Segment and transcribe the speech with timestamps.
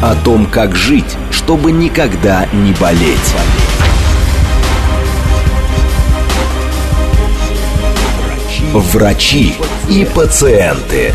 [0.00, 3.34] О том, как жить, чтобы никогда не болеть.
[8.72, 9.56] Врачи
[9.88, 11.12] и пациенты.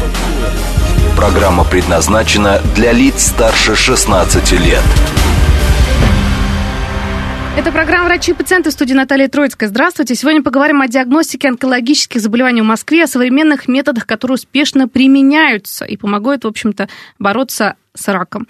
[1.16, 4.84] Программа предназначена для лиц старше 16 лет.
[7.56, 9.70] Это программа «Врачи и пациенты» в студии Наталья Троицкая.
[9.70, 10.16] Здравствуйте.
[10.16, 15.96] Сегодня поговорим о диагностике онкологических заболеваний в Москве, о современных методах, которые успешно применяются и
[15.96, 16.90] помогают, в общем-то,
[17.20, 18.48] бороться с раком.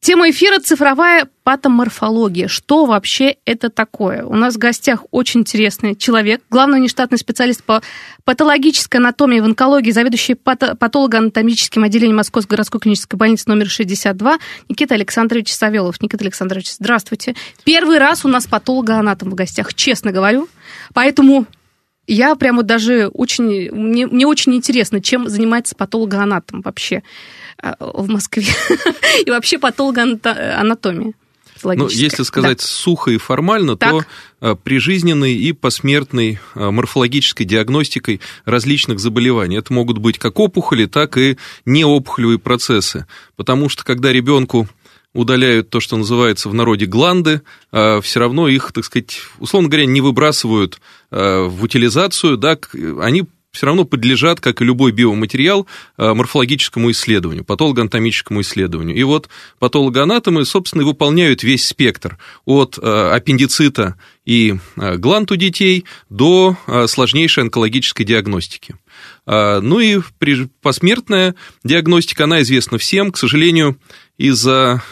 [0.00, 2.48] Тема эфира– цифровая патоморфология.
[2.48, 4.24] Что вообще это такое?
[4.24, 7.82] У нас в гостях очень интересный человек, главный внештатный специалист по
[8.24, 14.94] патологической анатомии в онкологии, заведующий пато- патологоанатомическим отделением Московской городской клинической больницы номер 62 Никита
[14.94, 16.00] Александрович Савелов.
[16.00, 17.34] Никита Александрович, здравствуйте.
[17.64, 20.48] Первый раз у нас патологоанатом в гостях, честно говорю.
[20.94, 21.46] Поэтому
[22.06, 23.70] я прямо даже очень...
[23.72, 27.02] Мне, мне очень интересно, чем занимается патологоанатом вообще.
[27.62, 28.46] Э, в Москве.
[29.26, 31.14] И вообще патологоанатомия.
[31.64, 32.64] Ну, если сказать да.
[32.64, 33.90] сухо и формально, так.
[33.90, 34.04] то
[34.42, 39.56] э, прижизненной и посмертной э, морфологической диагностикой различных заболеваний.
[39.56, 43.06] Это могут быть как опухоли, так и неопухолевые процессы.
[43.36, 44.68] Потому что когда ребенку
[45.14, 47.40] удаляют то, что называется в народе гланды,
[47.70, 50.78] все равно их, так сказать, условно говоря, не выбрасывают
[51.10, 52.58] в утилизацию, да,
[53.00, 53.24] они
[53.56, 58.94] все равно подлежат, как и любой биоматериал, э, морфологическому исследованию, патологоанатомическому исследованию.
[58.94, 63.94] И вот патологоанатомы, собственно, выполняют весь спектр от э, аппендицита
[64.26, 66.56] и э, гланд у детей до
[66.86, 68.76] сложнейшей онкологической диагностики.
[69.26, 70.00] Ну и
[70.62, 71.34] посмертная
[71.64, 73.78] диагностика, она известна всем, к сожалению,
[74.18, 74.82] из-за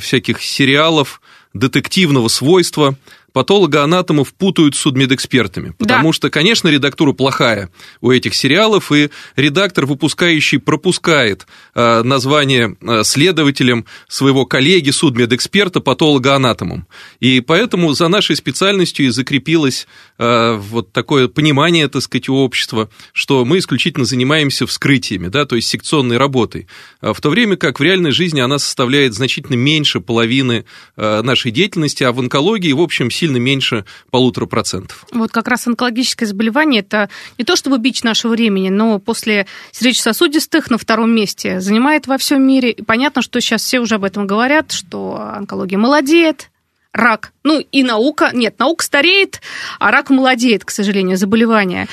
[0.00, 1.20] всяких сериалов
[1.54, 2.96] детективного свойства
[3.38, 5.72] патологоанатомов путают с судмедэкспертами.
[5.78, 6.12] Потому да.
[6.12, 13.84] что, конечно, редактура плохая у этих сериалов, и редактор, выпускающий, пропускает э, название э, следователем
[14.08, 16.88] своего коллеги, судмедэксперта, патологоанатомом.
[17.20, 19.86] И поэтому за нашей специальностью и закрепилось
[20.18, 25.54] э, вот такое понимание, так сказать, у общества, что мы исключительно занимаемся вскрытиями, да, то
[25.54, 26.66] есть секционной работой.
[27.00, 30.64] В то время как в реальной жизни она составляет значительно меньше половины
[30.96, 35.04] нашей деятельности, а в онкологии, в общем, сильно меньше полутора процентов.
[35.12, 40.70] Вот как раз онкологическое заболевание– это не то чтобы бич нашего времени, но после сердечно-сосудистых
[40.70, 42.70] на втором месте занимает во всем мире.
[42.70, 46.50] И понятно, что сейчас все уже об этом говорят, что онкология молодеет,
[46.92, 47.32] рак.
[47.44, 49.40] Ну и наука, нет, наука стареет,
[49.78, 51.86] а рак молодеет, к сожалению, заболевание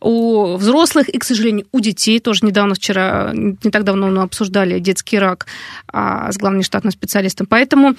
[0.00, 2.20] у взрослых и, к сожалению, у детей.
[2.20, 5.46] Тоже недавно, вчера, не так давно мы обсуждали детский рак
[5.88, 7.46] а, с главным штатным специалистом.
[7.46, 7.94] Поэтому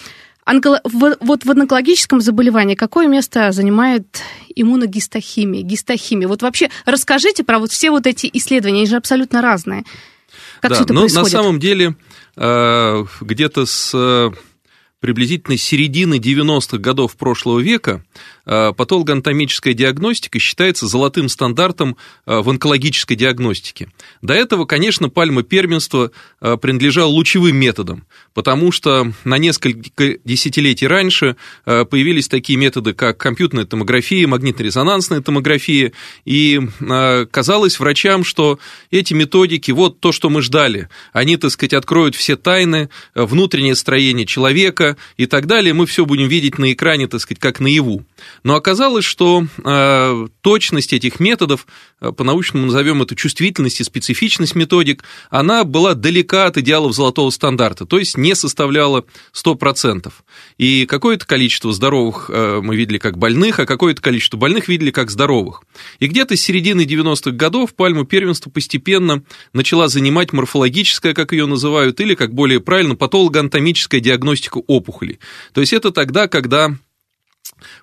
[0.47, 0.80] Онколо...
[0.85, 4.22] Вот в онкологическом заболевании какое место занимает
[4.56, 6.30] иммуногистохимия, гистохимия?
[6.30, 9.84] Вот вообще расскажите про вот все вот эти исследования, они же абсолютно разные.
[10.62, 11.34] Как да, все это но происходит?
[11.34, 11.96] на самом деле
[12.38, 14.31] э, где-то с э,
[15.02, 18.06] приблизительно середины 90-х годов прошлого века
[18.47, 23.90] патологоанатомическая диагностика считается золотым стандартом э, в онкологической диагностике.
[24.22, 31.36] До этого, конечно, пальма первенства э, принадлежала лучевым методам, потому что на несколько десятилетий раньше
[31.66, 35.91] появились такие методы, как компьютерная томография, магнитно-резонансная томография,
[36.24, 36.62] и
[37.31, 38.59] казалось врачам, что
[38.91, 44.25] эти методики, вот то, что мы ждали, они, так сказать, откроют все тайны, внутреннее строение
[44.25, 48.06] человека и так далее, мы все будем видеть на экране, так сказать, как наяву.
[48.44, 51.68] Но оказалось, что э, точность этих методов,
[52.00, 57.86] э, по-научному назовем это чувствительность и специфичность методик, она была далека от идеалов золотого стандарта,
[57.86, 60.12] то есть не составляла 100%.
[60.58, 65.12] И какое-то количество здоровых э, мы видели как больных, а какое-то количество больных видели как
[65.12, 65.63] здоровых.
[66.00, 69.24] И где-то с середины 90-х годов пальму первенства постепенно
[69.54, 75.19] начала занимать морфологическая, как ее называют, или, как более правильно, патологоанатомическая диагностика опухолей.
[75.54, 76.75] То есть это тогда, когда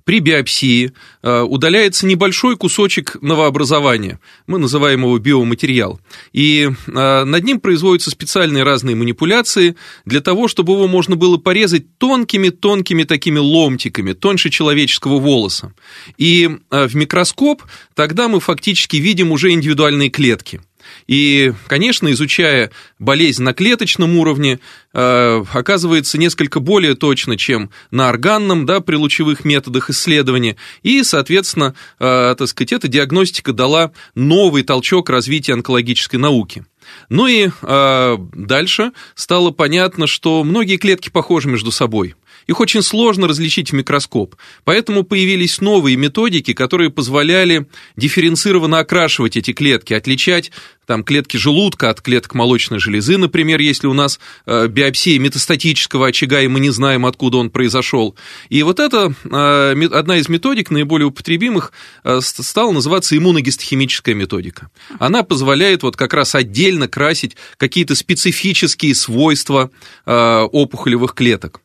[0.05, 6.01] при биопсии э, удаляется небольшой кусочек новообразования, мы называем его биоматериал,
[6.33, 11.99] и э, над ним производятся специальные разные манипуляции для того, чтобы его можно было порезать
[11.99, 15.75] тонкими-тонкими такими ломтиками, тоньше человеческого волоса.
[16.19, 17.63] И э, в микроскоп
[17.95, 20.61] тогда мы фактически видим уже индивидуальные клетки–
[21.07, 24.61] И, конечно, изучая болезнь на клеточном уровне,
[24.93, 30.57] э, оказывается несколько более точно, чем на органном, да, при лучевых методах исследования.
[30.83, 36.65] И, соответственно, э, так сказать, эта диагностика дала новый толчок развития онкологической науки.
[37.09, 42.15] Ну и э, дальше стало понятно, что многие клетки похожи между собой.
[42.47, 44.37] Их очень сложно различить в микроскоп.
[44.65, 50.51] Поэтому появились новые методики, которые позволяли дифференцированно окрашивать эти клетки, отличать
[50.87, 56.41] там клетки желудка от клеток молочной железы, например, если у нас э, биопсия метастатического очага,
[56.43, 58.15] и мы не знаем, откуда он произошел.
[58.49, 61.73] И вот это э, одна из методик, наиболее употребимых,
[62.05, 64.71] э, стала называться иммуногистохимическая методика.
[64.99, 69.71] Она позволяет вот как раз отдельно красить какие-то специфические свойства
[70.05, 71.64] опухолевых клеток.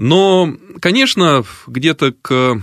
[0.00, 2.62] Но, конечно, где-то к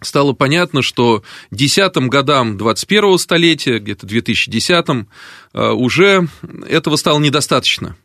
[0.00, 5.08] стало понятно, что десятым годам 21-го столетия, где-то 2010-м,
[5.54, 6.28] э, уже
[6.68, 7.96] этого стало недостаточно.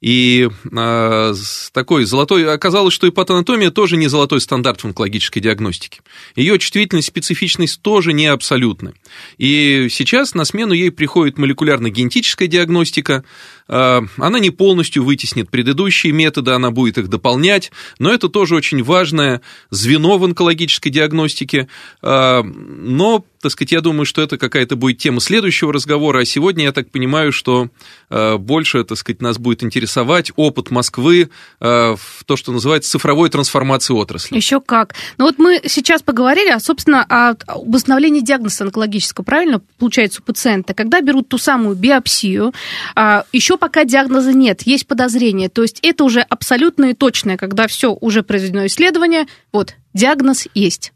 [0.00, 1.34] И э,
[1.72, 2.52] такой золотой...
[2.52, 6.00] Оказалось, что и патанатомия тоже не золотой стандарт в онкологической диагностике.
[6.36, 8.92] Ее чувствительность, специфичность тоже не абсолютны.
[9.38, 13.24] И сейчас на смену ей приходит молекулярно-генетическая диагностика.
[13.68, 18.82] Э, она не полностью вытеснит предыдущие методы, она будет их дополнять, но это тоже очень
[18.82, 21.68] важное звено в онкологической диагностике.
[22.02, 26.64] Э, но так сказать, я думаю, что это какая-то будет тема следующего разговора, а сегодня
[26.64, 27.68] я так понимаю, что
[28.10, 31.30] э, больше, так сказать, нас будет интересовать опыт Москвы
[31.60, 34.36] в то, что называется цифровой трансформации отрасли.
[34.36, 34.94] Еще как.
[35.18, 40.74] Ну вот мы сейчас поговорили, а, собственно, о обосновлении диагноза онкологического, правильно, получается, у пациента,
[40.74, 42.52] когда берут ту самую биопсию,
[42.94, 43.24] а,
[43.58, 48.22] пока диагноза нет, есть подозрение, то есть это уже абсолютно и точное, когда все, уже
[48.22, 50.92] произведено исследование, вот, диагноз есть.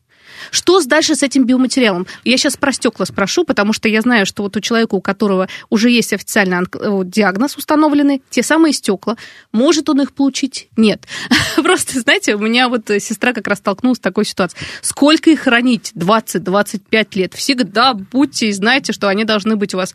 [0.50, 2.06] Что дальше с этим биоматериалом?
[2.24, 5.48] Я сейчас про стекла спрошу, потому что я знаю, что вот у человека, у которого
[5.70, 6.66] уже есть официальный
[7.04, 9.16] диагноз установленный, те самые стекла,
[9.52, 10.68] может он их получить?
[10.76, 11.06] Нет.
[11.56, 14.66] Просто, знаете, у меня вот сестра как раз столкнулась с такой ситуацией.
[14.80, 15.92] Сколько их хранить?
[15.94, 17.34] 20-25 лет.
[17.34, 19.94] Всегда будьте и знайте, что они должны быть у вас.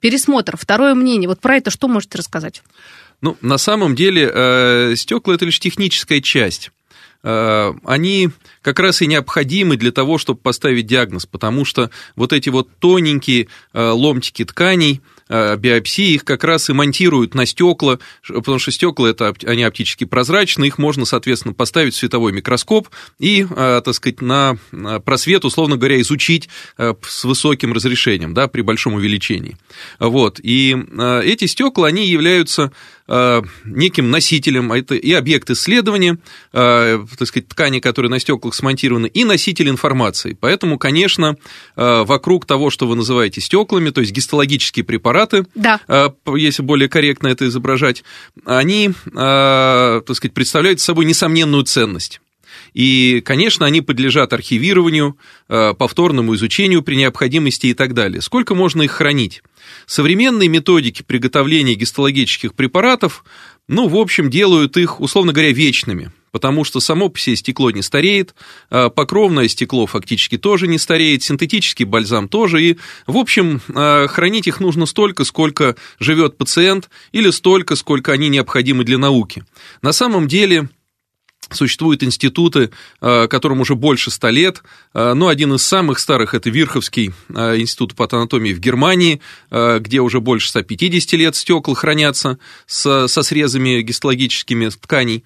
[0.00, 1.28] Пересмотр, второе мнение.
[1.28, 2.62] Вот про это что можете рассказать?
[3.20, 6.70] Ну, на самом деле, э, стекла это лишь техническая часть.
[7.22, 8.30] Э, они
[8.62, 13.48] как раз и необходимы для того, чтобы поставить диагноз, потому что вот эти вот тоненькие
[13.72, 19.34] э, ломтики тканей, биопсии, их как раз и монтируют на стекла, потому что стекла это
[19.44, 22.88] они оптически прозрачны, их можно, соответственно, поставить в световой микроскоп
[23.18, 24.56] и, так сказать, на
[25.04, 29.56] просвет, условно говоря, изучить с высоким разрешением, да, при большом увеличении.
[29.98, 30.40] Вот.
[30.42, 30.76] И
[31.24, 32.70] эти стекла, они являются Э,
[33.64, 36.18] неким носителем, а это и объект исследования,
[36.52, 40.36] э, так сказать, ткани, которые на стеклах смонтированы, и носитель информации.
[40.38, 41.36] Поэтому, конечно,
[41.76, 45.80] э, вокруг того, что вы называете стеклами, то есть гистологические препараты, да.
[46.34, 48.02] если более корректно это изображать,
[48.44, 52.20] они, так сказать, представляют собой несомненную ценность.
[52.74, 55.16] И, конечно, они подлежат архивированию,
[55.48, 58.20] повторному изучению при необходимости и так далее.
[58.20, 59.42] Сколько можно их хранить?
[59.86, 63.24] Современные методики приготовления гистологических препаратов,
[63.68, 67.82] ну, в общем, делают их, условно говоря, вечными, потому что само по себе стекло не
[67.82, 68.34] стареет,
[68.70, 72.76] а покровное стекло фактически тоже не стареет, синтетический бальзам тоже, и,
[73.08, 78.84] в общем, а, хранить их нужно столько, сколько живет пациент, или столько, сколько они необходимы
[78.84, 79.44] для науки.
[79.82, 80.68] На самом деле,
[81.50, 82.70] Существуют институты,
[83.00, 84.62] э, которым уже больше ста лет,
[84.94, 90.20] э, но один из самых старых– это Вирховский э, институт патанатомии в Германии, где уже
[90.20, 95.24] больше 150 лет стекла хранятся со срезами гистологическими тканей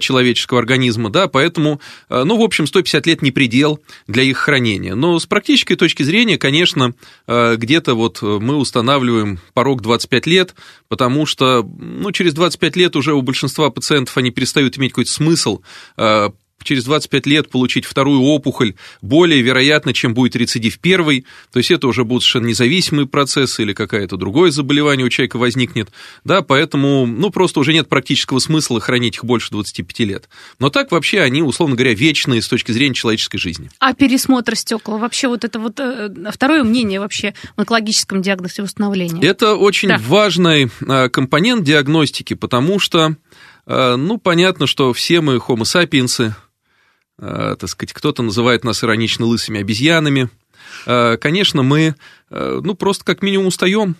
[0.00, 4.94] человеческого организма, да, поэтому, ну, в общем, 150 лет не предел для их хранения.
[4.94, 6.94] Но с практической точки зрения, конечно,
[7.26, 10.54] где-то вот мы устанавливаем порог 25 лет,
[10.88, 15.60] потому что, ну, через 25 лет уже у большинства пациентов они перестают иметь какой-то смысл
[15.96, 16.30] Э,
[16.62, 21.88] через 25 лет получить вторую опухоль более вероятно, чем будет рецидив первый, то есть это
[21.88, 25.90] уже будут совершенно независимые процессы или какое-то другое заболевание у человека возникнет,
[26.24, 30.28] да, поэтому, ну, просто уже нет практического смысла хранить их больше 25 лет.
[30.58, 33.70] Но так вообще они, условно говоря, вечные с точки зрения человеческой жизни.
[33.78, 39.22] А пересмотр стекла, вообще вот это вот э, второе мнение вообще в онкологическом диагнозе восстановления?
[39.26, 39.98] Это очень да.
[39.98, 43.16] важный э, компонент диагностики, потому что
[43.70, 46.32] Э, ну, понятно, что все мы homo sapiens,
[47.20, 50.30] так сказать, кто-то называет нас иронично лысыми обезьянами.
[50.86, 51.94] Э, конечно, мы,
[52.30, 53.96] ну, просто как минимум устаем.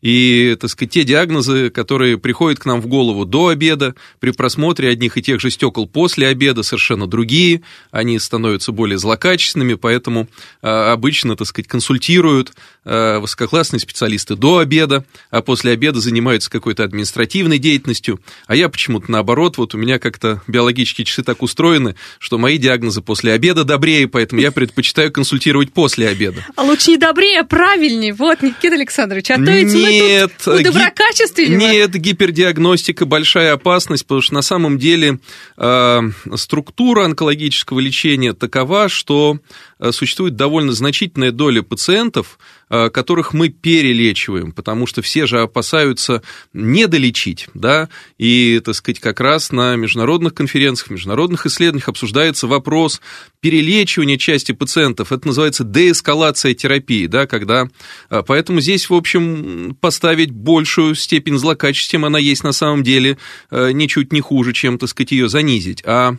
[0.00, 4.88] И, так сказать, те диагнозы, которые приходят к нам в голову до обеда, при просмотре
[4.88, 10.28] одних и тех же стекол после обеда, совершенно другие, они становятся более злокачественными, поэтому
[10.62, 12.52] а, обычно, так сказать, консультируют
[12.84, 18.20] а, высококлассные специалисты до обеда, а после обеда занимаются какой-то административной деятельностью.
[18.46, 23.02] А я почему-то наоборот, вот у меня как-то биологические часы так устроены, что мои диагнозы
[23.02, 26.46] после обеда добрее, поэтому я предпочитаю консультировать после обеда.
[26.54, 28.14] А лучше не добрее, а правильнее.
[28.14, 31.58] Вот, Никита Александрович, а то ведь нет, мы тут удоброкачественнее.
[31.58, 35.18] Нет, гипердиагностика большая опасность, потому что на самом деле
[35.56, 36.00] э,
[36.36, 39.38] структура онкологического лечения такова, что
[39.80, 46.22] Э, существует довольно значительная доля пациентов, которых мы перелечиваем, потому что все же опасаются
[46.52, 53.00] недолечить, да, и, так сказать, как раз на международных конференциях, международных исследованиях обсуждается вопрос
[53.40, 57.68] перелечивания части пациентов, это называется деэскалация терапии, да, когда,
[58.10, 63.18] э, поэтому здесь, в общем, поставить большую степень злокачества, чем она есть на самом деле,
[63.50, 66.16] ничуть не хуже, чем, так сказать, ее занизить, а.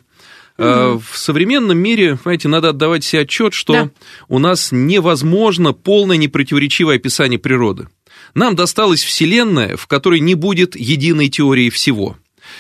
[0.59, 3.89] В современном мире, понимаете, надо отдавать себе отчет, что да.
[4.27, 7.87] у нас невозможно полное непротиворечивое описание природы.
[8.33, 12.17] Нам досталась Вселенная, в которой не будет единой теории всего.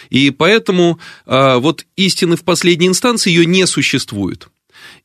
[0.09, 4.47] И поэтому э, вот истины в последней инстанции ее не существует.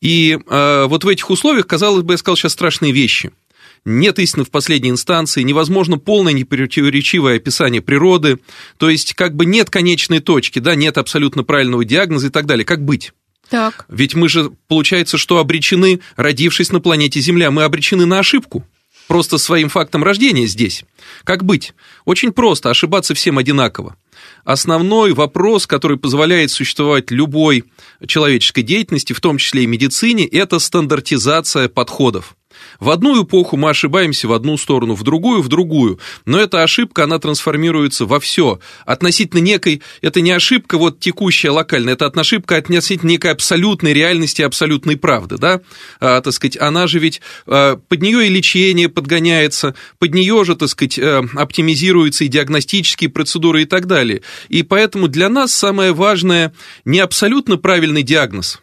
[0.00, 3.30] И э, вот в этих условиях, казалось бы, я сказал сейчас страшные вещи–
[3.84, 8.38] нет истины в последней инстанции, невозможно полное непротиворечивое описание природы,
[8.78, 12.64] то есть как бы нет конечной точки, да, нет абсолютно правильного диагноза и так далее.
[12.64, 13.12] Как быть?
[13.50, 13.84] Так.
[13.88, 18.66] Ведь мы же, получается, что обречены, родившись на планете Земля, мы обречены на ошибку.
[19.06, 20.84] Просто своим фактом рождения здесь.
[21.24, 21.74] Как быть?
[22.06, 23.96] Очень просто, ошибаться всем одинаково.
[24.44, 27.64] Основной вопрос, который позволяет существовать любой
[28.06, 32.34] человеческой деятельности, в том числе и медицине, это стандартизация подходов.
[32.80, 37.04] В одну эпоху мы ошибаемся в одну сторону, в другую в другую, но эта ошибка,
[37.04, 38.60] она трансформируется во все.
[38.84, 44.96] Относительно некой, это не ошибка вот текущая, локальная, это ошибка относительно некой абсолютной реальности, абсолютной
[44.96, 45.60] правды, да,
[46.00, 50.56] а, так сказать, она же ведь, а, под нее и лечение подгоняется, под нее же,
[50.56, 54.22] так сказать, а, оптимизируются и диагностические процедуры и так далее.
[54.48, 56.52] И поэтому для нас самое важное
[56.84, 58.60] не абсолютно правильный диагноз,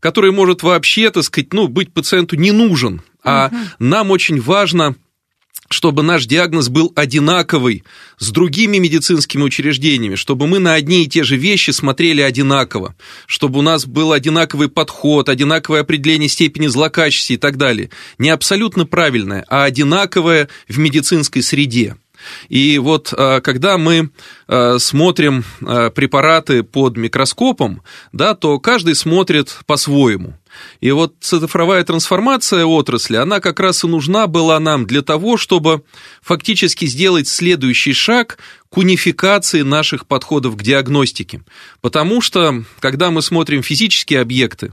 [0.00, 3.56] который может вообще, так сказать, ну, быть пациенту не нужен, а угу.
[3.78, 4.96] нам очень важно
[5.72, 7.84] чтобы наш диагноз был одинаковый
[8.18, 12.96] с другими медицинскими учреждениями, чтобы мы на одни и те же вещи смотрели одинаково,
[13.26, 17.90] чтобы у нас был одинаковый подход, одинаковое определение степени злокачества и так далее.
[18.18, 21.96] Не абсолютно правильное, а одинаковое в медицинской среде.
[22.48, 24.10] И вот а, когда мы
[24.46, 30.34] а, смотрим а, препараты под микроскопом, да, то каждый смотрит по-своему.
[30.80, 35.82] И вот цифровая трансформация отрасли, она как раз и нужна была нам для того, чтобы
[36.22, 41.42] фактически сделать следующий шаг к унификации наших подходов к диагностике.
[41.80, 44.72] Потому что, когда мы смотрим физические объекты,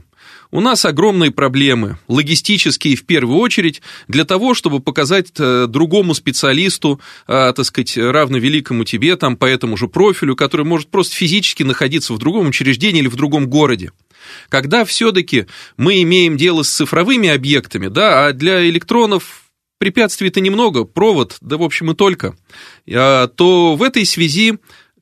[0.50, 7.00] у нас огромные проблемы, логистические в первую очередь, для того, чтобы показать э, другому специалисту,
[7.26, 11.62] э, так сказать, равно великому тебе, там, по этому же профилю, который может просто физически
[11.62, 13.92] находиться в другом учреждении или в другом городе.
[14.48, 19.44] Когда все-таки мы имеем дело с цифровыми объектами, да, а для электронов
[19.78, 22.36] препятствий-то немного, провод, да, в общем, и только,
[22.90, 24.58] а, то в этой связи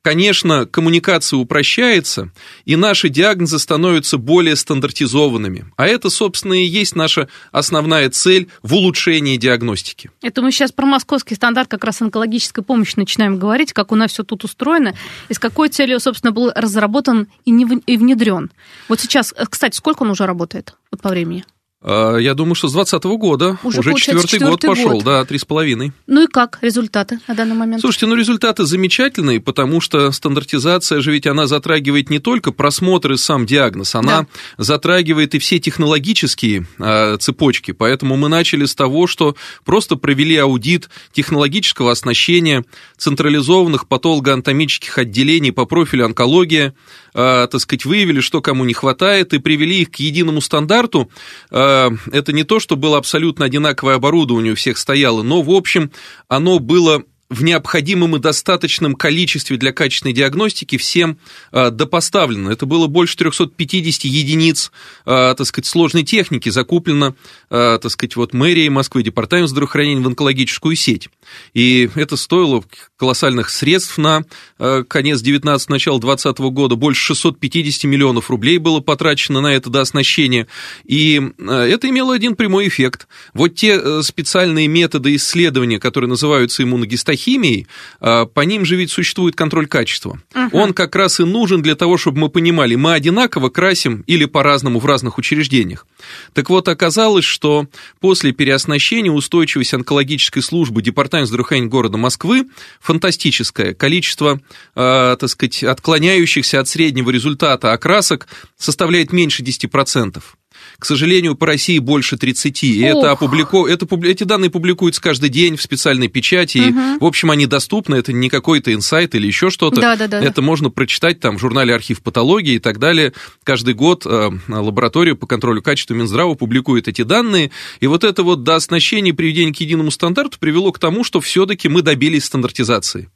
[0.07, 2.31] конечно, коммуникация упрощается,
[2.63, 5.65] и наши диагнозы становятся более стандартизованными.
[5.75, 10.09] А это, собственно, и есть наша основная цель в улучшении диагностики.
[10.21, 14.11] Это мы сейчас про московский стандарт как раз онкологической помощи начинаем говорить, как у нас
[14.11, 14.95] все тут устроено,
[15.27, 18.49] и с какой целью, собственно, был разработан и внедрен.
[18.87, 21.43] Вот сейчас, э, кстати, сколько он уже работает вот по времени?
[21.79, 25.03] А, я думаю, что с 2020 года уже, уже четвертый год пошел, год.
[25.03, 25.91] да, три с половиной.
[26.07, 27.81] Ну и как результаты на данный момент?
[27.81, 33.17] Слушайте, ну результаты замечательные, потому что стандартизация же ведь она затрагивает не только просмотр и
[33.17, 34.27] сам диагноз, она да.
[34.57, 37.73] затрагивает и все технологические а, цепочки.
[37.73, 42.65] Поэтому мы начали с того, что просто провели аудит технологического оснащения
[42.97, 46.73] централизованных патологоанатомических отделений по профилю онкология,
[47.17, 51.09] так сказать, выявили, что кому не хватает, и привели их к единому стандарту.
[51.49, 55.89] А, это не то, что было абсолютно одинаковое оборудование у всех стояло, но, в общем,
[56.27, 61.17] оно было в необходимом и достаточном количестве для качественной диагностики всем
[61.51, 62.51] а, допоставлено.
[62.51, 64.71] Это было больше 350 единиц,
[65.05, 67.15] а, так сказать, сложной техники закуплено,
[67.49, 71.09] а, так сказать, вот мэрией Москвы, департамент здравоохранения в онкологическую сеть.
[71.53, 72.63] И это стоило
[72.97, 74.23] колоссальных средств на
[74.59, 76.75] э, конец 19 начало 20 года.
[76.75, 80.47] Больше 650 миллионов рублей было потрачено на это дооснащение.
[80.83, 83.07] И э, это имело один прямой эффект.
[83.33, 87.67] Вот те э, специальные методы исследования, которые называются иммуногистохимией,
[87.99, 90.19] по ним же ведь существует контроль качества.
[90.33, 90.49] Uh-huh.
[90.53, 94.79] Он как раз и нужен для того, чтобы мы понимали, мы одинаково красим или по-разному
[94.79, 95.85] в разных учреждениях.
[96.33, 97.67] Так вот, оказалось, что
[97.99, 102.45] после переоснащения устойчивость онкологической службы Департамента здравоохранения города Москвы
[102.87, 103.73] фантастическое.
[103.73, 104.39] Количество,
[104.75, 108.27] э, так сказать, отклоняющихся от среднего результата окрасок
[108.57, 110.37] составляет меньше 10%.
[110.79, 112.63] К сожалению, по России больше 30.
[112.63, 113.67] И это опублико...
[113.67, 116.57] это, эти данные публикуются каждый день в специальной печати.
[116.59, 116.67] Угу.
[116.67, 117.95] И, в общем, они доступны.
[117.95, 119.81] Это не какой-то инсайт или еще что-то.
[119.81, 120.19] Да, да, да.
[120.21, 123.13] Это можно прочитать там в журнале «Архив патологии» и так далее.
[123.43, 127.49] Каждый год э, лаборатория по контролю качества Минздрава публикует эти данные.
[127.79, 131.69] И вот это вот дооснащение и приведение к единому стандарту привело к тому, что все-таки
[131.69, 133.09] мы добились стандартизации.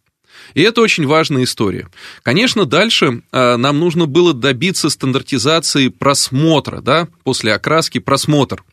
[0.53, 1.87] И это очень важная история.
[2.23, 8.63] Конечно, дальше э, нам нужно было добиться стандартизации просмотра, да, после окраски просмотр.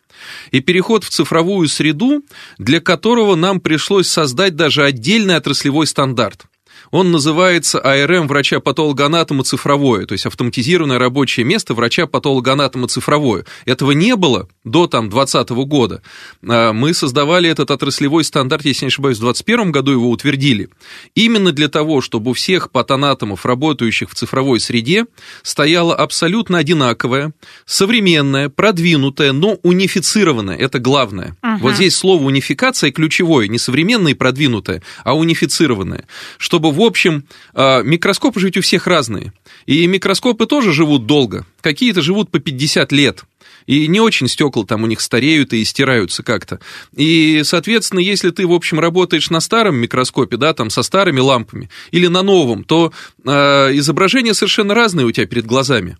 [0.51, 2.23] И переход в цифровую среду,
[2.59, 6.45] для которого нам пришлось создать даже отдельный отраслевой стандарт–
[6.91, 13.45] он называется АРМ врача-патологоанатома цифровое, то есть автоматизированное рабочее место врача-патологоанатома цифровое.
[13.65, 16.03] Этого не было до там 2020 года.
[16.47, 20.69] А, мы создавали этот отраслевой стандарт, если не ошибаюсь, в 2021 году его утвердили.
[21.15, 25.07] Именно для того, чтобы у всех патанатомов, работающих в цифровой среде,
[25.43, 27.33] стояла абсолютно одинаковая,
[27.67, 30.57] современная, продвинутая, но унифицированная.
[30.57, 31.37] Это главное.
[31.43, 31.63] Ага.
[31.63, 36.07] Вот здесь слово унификация ключевое, не современное и продвинутое, а унифицированное.
[36.39, 39.33] Чтобы в общем, а, микроскопы же ведь у всех разные.
[39.67, 41.45] И микроскопы тоже живут долго.
[41.61, 43.25] Какие-то живут по 50 лет.
[43.67, 46.61] И не очень стекла там у них стареют и стираются как-то.
[46.97, 51.69] И, соответственно, если ты, в общем, работаешь на старом микроскопе, да, там со старыми лампами,
[51.91, 52.93] или на новом, то
[53.25, 53.31] э,
[53.77, 55.99] изображения совершенно разные у тебя перед глазами.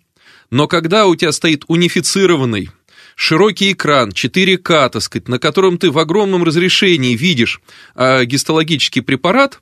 [0.51, 2.71] Но когда у тебя стоит унифицированный
[3.17, 7.61] широкий экран, 4К, так сказать, на котором ты в огромном разрешении видишь
[7.97, 9.61] э, гистологический препарат,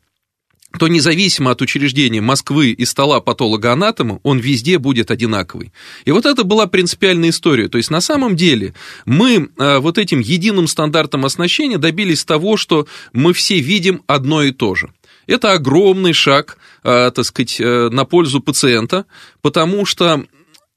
[0.79, 5.73] то независимо от учреждения Москвы и стола патолога-анатома, он везде будет одинаковый.
[6.05, 7.69] И вот это была принципиальная история.
[7.69, 12.87] То есть, на самом деле, мы э, вот этим единым стандартом оснащения добились того, что
[13.13, 14.91] мы все видим одно и то же.
[15.27, 19.07] Это огромный шаг, э, так сказать, э, на пользу пациента,
[19.41, 20.25] потому что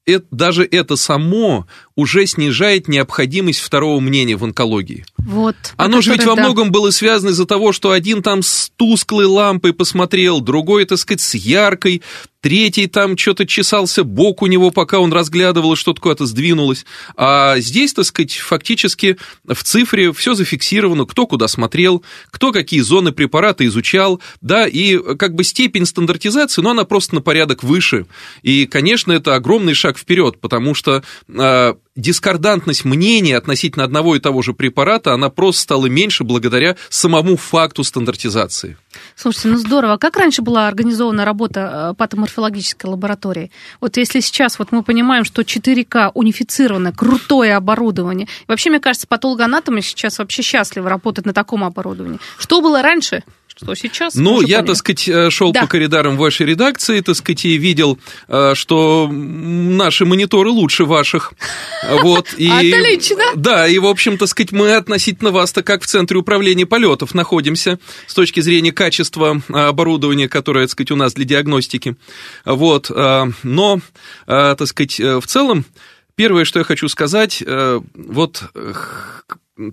[0.06, 1.66] это, даже это само
[2.00, 5.04] уже снижает необходимость второго мнения в онкологии.
[5.18, 5.56] Вот.
[5.76, 6.42] Оно же ведь во да.
[6.42, 11.20] многом было связано из-за того, что один там с тусклой лампой посмотрел, другой, так сказать,
[11.20, 12.02] с яркой,
[12.40, 16.86] третий там что-то чесался бок у него, пока он разглядывал, что-то куда-то сдвинулось.
[17.16, 23.12] А здесь, так сказать, фактически в цифре все зафиксировано, кто куда смотрел, кто какие зоны
[23.12, 28.06] препарата изучал, да, и как бы степень стандартизации, но она просто на порядок выше.
[28.42, 34.42] И, конечно, это огромный шаг вперед, потому что а, дискордантность мнений относительно одного и того
[34.42, 38.76] же препарата, она просто стала меньше благодаря самому факту стандартизации.
[39.14, 39.96] Слушайте, ну здорово.
[39.96, 43.50] Как раньше была организована работа э, патоморфологической лаборатории?
[43.80, 48.26] Вот если сейчас вот мы понимаем, что 4К унифицированное, крутое оборудование.
[48.48, 52.18] Вообще, мне кажется, патологоанатомы сейчас вообще счастливы работать на таком оборудовании.
[52.38, 53.22] Что было раньше?
[53.56, 54.14] Что сейчас...
[54.14, 54.66] Ну, я, поняли.
[54.68, 55.62] так сказать, э, шел да.
[55.62, 61.32] по коридорам вашей редакции, так сказать, и видел, э, что наши мониторы лучше ваших.
[62.02, 63.24] Вот, и, Отлично!
[63.34, 67.78] Да, и, в общем, так сказать, мы относительно вас-то как в Центре управления полетов находимся
[68.06, 71.96] с точки зрения качества э, оборудования, которое, так сказать, у нас для диагностики.
[72.44, 72.90] Вот,
[73.42, 73.80] но,
[74.26, 75.64] так сказать, в целом,
[76.16, 77.42] Первое, что я хочу сказать,
[77.94, 78.42] вот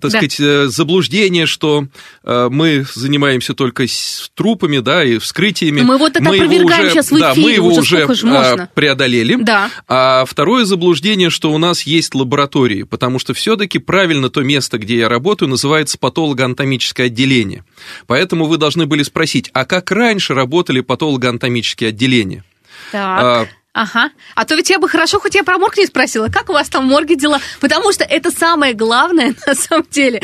[0.00, 0.10] да.
[0.10, 1.86] сказать, э, заблуждение, что
[2.24, 5.80] э, мы занимаемся только с трупами, да, и вскрытиями.
[5.80, 8.68] Мы вот это мы опровергаем уже, сейчас в эфире, да, мы его уже, уже а,
[8.74, 9.36] преодолели.
[9.40, 9.70] Да.
[9.86, 14.98] А второе заблуждение, что у нас есть лаборатории, потому что все-таки правильно то место, где
[14.98, 17.64] я работаю, называется патологоанатомическое отделение.
[18.06, 22.44] Поэтому вы должны были спросить, а как раньше работали патологоанатомические отделения?
[22.92, 23.48] Так.
[23.78, 24.10] Ага.
[24.34, 26.68] А то ведь я бы хорошо, хоть я про морг не спросила, как у вас
[26.68, 27.38] там в морге дела?
[27.60, 30.20] Потому что это самое главное, на самом деле.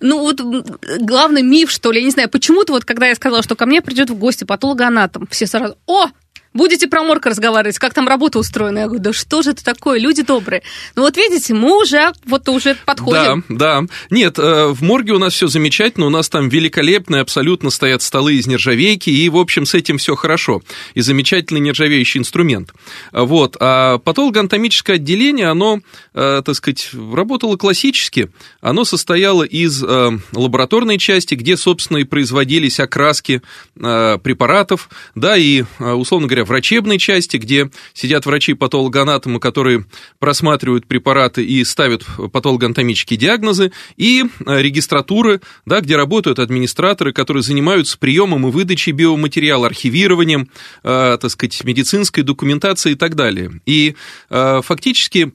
[0.00, 3.54] Ну, вот главный миф, что ли, я не знаю, почему-то вот, когда я сказала, что
[3.54, 6.08] ко мне придет в гости патологоанатом, все сразу, о,
[6.56, 8.78] будете про морг разговаривать, как там работа устроена.
[8.80, 10.62] Я говорю, да что же это такое, люди добрые.
[10.94, 13.44] Ну вот видите, мы уже, вот уже подходим.
[13.48, 13.86] Да, да.
[14.10, 18.34] Нет, э, в морге у нас все замечательно, у нас там великолепные абсолютно стоят столы
[18.34, 20.62] из нержавейки, и, в общем, с этим все хорошо.
[20.94, 22.72] И замечательный нержавеющий инструмент.
[23.12, 23.56] Вот.
[23.60, 25.80] А патологоанатомическое отделение, оно,
[26.14, 28.30] э, так сказать, работало классически.
[28.60, 33.42] Оно состояло из э, лабораторной части, где, собственно, и производились окраски
[33.74, 39.84] препаратов, да, и, условно говоря, врачебной части, где сидят врачи-патологоанатомы, которые
[40.18, 47.98] просматривают препараты и ставят патологоанатомические диагнозы, и э, регистратуры, да, где работают администраторы, которые занимаются
[47.98, 50.48] приемом и выдачей биоматериала, архивированием,
[50.82, 53.60] э, так сказать, медицинской документацией и так далее.
[53.66, 53.96] И
[54.30, 55.32] э, фактически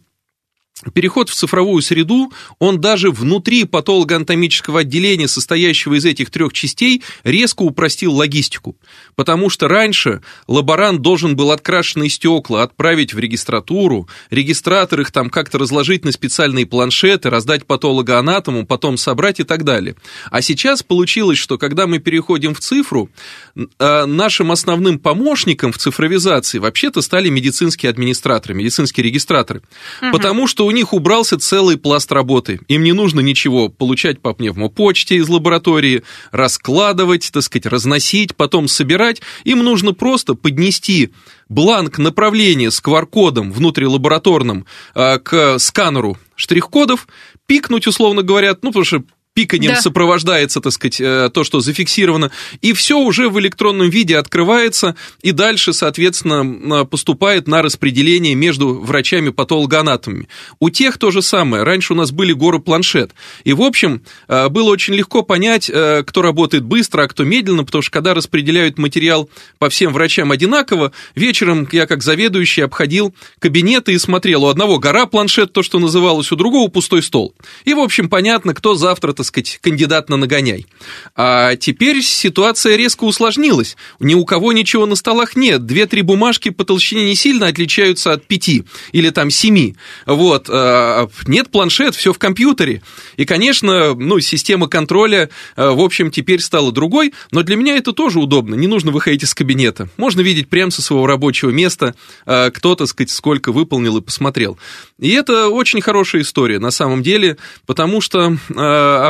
[0.93, 7.61] Переход в цифровую среду, он даже внутри патологоанатомического отделения, состоящего из этих трех частей, резко
[7.61, 8.75] упростил логистику.
[9.15, 15.59] Потому что раньше лаборант должен был открашенные стекла отправить в регистратуру, регистратор их там как-то
[15.59, 19.95] разложить на специальные планшеты, раздать патологоанатому, потом собрать и так далее.
[20.31, 23.09] А сейчас получилось, что когда мы переходим в цифру,
[23.55, 29.61] э, нашим основным помощником в цифровизации вообще-то стали медицинские администраторы, медицинские регистраторы.
[30.01, 30.11] Угу.
[30.11, 32.61] Потому что у них убрался целый пласт работы.
[32.67, 39.21] Им не нужно ничего получать по пневмопочте из лаборатории, раскладывать, так сказать, разносить, потом собирать.
[39.43, 41.11] Им нужно просто поднести
[41.49, 47.07] бланк направления с QR-кодом внутрилабораторным э, к сканеру штрих-кодов,
[47.45, 49.81] пикнуть, условно говоря, ну, потому что пиканием да.
[49.81, 55.31] сопровождается, так сказать, э, то, что зафиксировано, и все уже в электронном виде открывается, и
[55.31, 60.27] дальше, соответственно, поступает на распределение между врачами-патологоанатомами.
[60.59, 61.63] У тех то же самое.
[61.63, 63.11] Раньше у нас были горы планшет.
[63.45, 67.63] И, в общем, э, было очень легко понять, э, кто работает быстро, а кто медленно,
[67.63, 73.93] потому что когда распределяют материал по всем врачам одинаково, вечером я, как заведующий, обходил кабинеты
[73.93, 77.33] и смотрел, у одного гора планшет, то, что называлось, у другого пустой стол.
[77.63, 80.67] И, в общем, понятно, кто завтра так сказать, кандидат на нагоняй.
[81.15, 83.77] А теперь ситуация резко усложнилась.
[83.99, 85.65] Ни у кого ничего на столах нет.
[85.65, 89.75] Две-три бумажки по толщине не сильно отличаются от пяти или там семи.
[90.05, 90.47] Вот.
[90.49, 92.81] А, нет планшет, все в компьютере.
[93.17, 97.93] И, конечно, ну, система контроля, а, в общем, теперь стала другой, но для меня это
[97.93, 98.55] тоже удобно.
[98.55, 99.89] Не нужно выходить из кабинета.
[99.97, 104.59] Можно видеть прямо со своего рабочего места, а, кто, так сказать, сколько выполнил и посмотрел.
[104.99, 108.37] И это очень хорошая история на самом деле, потому что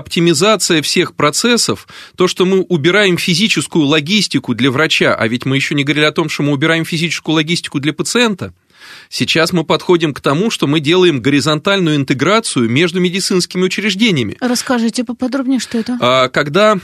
[0.02, 5.76] оптимизация всех процессов, то, что мы убираем физическую логистику для врача, а ведь мы еще
[5.76, 8.54] не говорили о том, что мы убираем физическую логистику для пациента,
[9.10, 14.38] Сейчас мы подходим к тому, что мы делаем горизонтальную интеграцию между медицинскими учреждениями.
[14.42, 15.98] Расскажите поподробнее, что это.
[16.02, 16.80] А, когда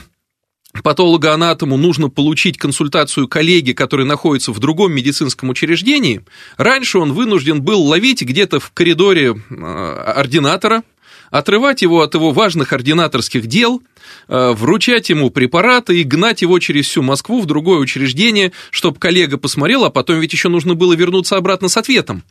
[0.82, 6.22] патологоанатому нужно получить консультацию коллеги, который находится в другом медицинском учреждении,
[6.56, 10.82] раньше он вынужден был ловить где-то в коридоре а, ординатора,
[11.30, 13.82] отрывать его от его важных ординаторских дел,
[14.28, 19.38] э, вручать ему препараты и гнать его через всю Москву в другое учреждение, чтобы коллега
[19.38, 22.22] посмотрел, а потом ведь еще нужно было вернуться обратно с ответом.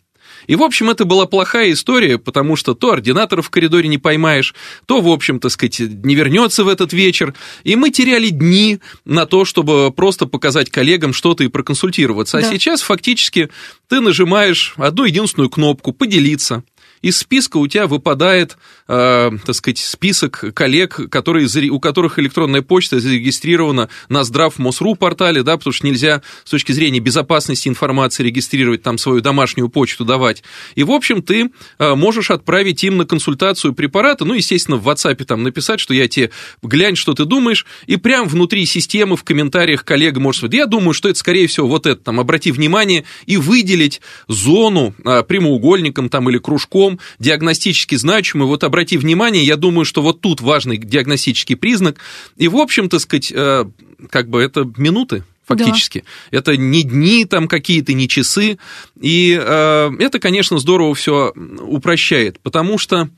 [0.46, 4.54] И, в общем, это была плохая история, потому что то ординатора в коридоре не поймаешь,
[4.86, 7.34] то, в общем, так сказать, не вернется в этот вечер.
[7.64, 12.38] И мы теряли дни на то, чтобы просто показать коллегам что-то и проконсультироваться.
[12.38, 12.50] А да.
[12.50, 13.50] сейчас фактически
[13.88, 16.64] ты нажимаешь одну единственную кнопку «Поделиться»,
[17.02, 23.00] из списка у тебя выпадает, э, так сказать, список коллег, которые, у которых электронная почта
[23.00, 28.98] зарегистрирована на Здравмосру портале, да, потому что нельзя с точки зрения безопасности информации регистрировать там
[28.98, 30.44] свою домашнюю почту давать.
[30.76, 35.24] И, в общем, ты э, можешь отправить им на консультацию препарата, ну, естественно, в WhatsApp
[35.26, 39.86] там написать, что я тебе глянь, что ты думаешь, и прям внутри системы в комментариях
[39.86, 43.38] коллега может сказать, я думаю, что это, скорее всего, вот это, там, обрати внимание и
[43.38, 48.48] выделить зону э, прямоугольником там или кружком, диагностически значимый.
[48.48, 51.98] Вот обрати внимание, я думаю, что вот тут важный диагностический признак.
[52.36, 53.66] И, в общем, то сказать, э,
[54.10, 56.04] как бы это минуты фактически.
[56.32, 56.38] Да.
[56.40, 58.58] Это не дни там какие-то, не часы.
[59.00, 63.10] И э, это, конечно, здорово все упрощает, потому что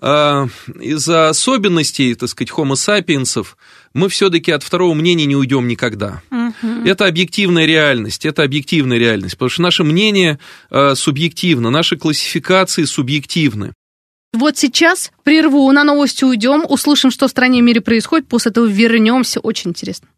[0.00, 0.46] э,
[0.80, 3.46] из-за особенностей, так сказать, homo sapiens,
[3.94, 6.22] мы все-таки от второго мнения не уйдем никогда.
[6.30, 6.86] Угу.
[6.86, 10.38] Это объективная реальность, это объективная реальность, потому что наше мнение
[10.70, 13.72] э, субъективно, наши классификации субъективны.
[14.34, 18.64] Вот сейчас прерву, на новости уйдем, услышим, что в стране и мире происходит, после этого
[18.64, 19.40] вернемся.
[19.40, 20.08] Очень интересно.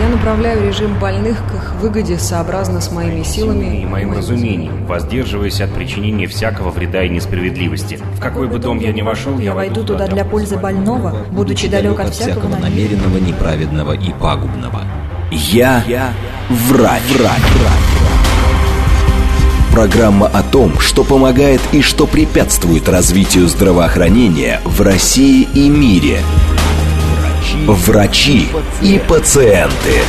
[0.00, 5.60] Я направляю режим больных к их выгоде сообразно с моими силами и моим разумением, воздерживаясь
[5.60, 7.98] от причинения всякого вреда и несправедливости.
[8.14, 11.98] В какой бы дом я ни вошел, я войду туда для пользы больного, будучи далек
[12.00, 14.82] от всякого намеренного, неправедного и пагубного.
[15.30, 16.12] Я, Я
[16.48, 17.02] врач.
[17.14, 18.15] врач.
[19.76, 26.22] Программа о том, что помогает и что препятствует развитию здравоохранения в России и мире.
[27.66, 28.48] Врачи
[28.80, 30.00] и пациенты.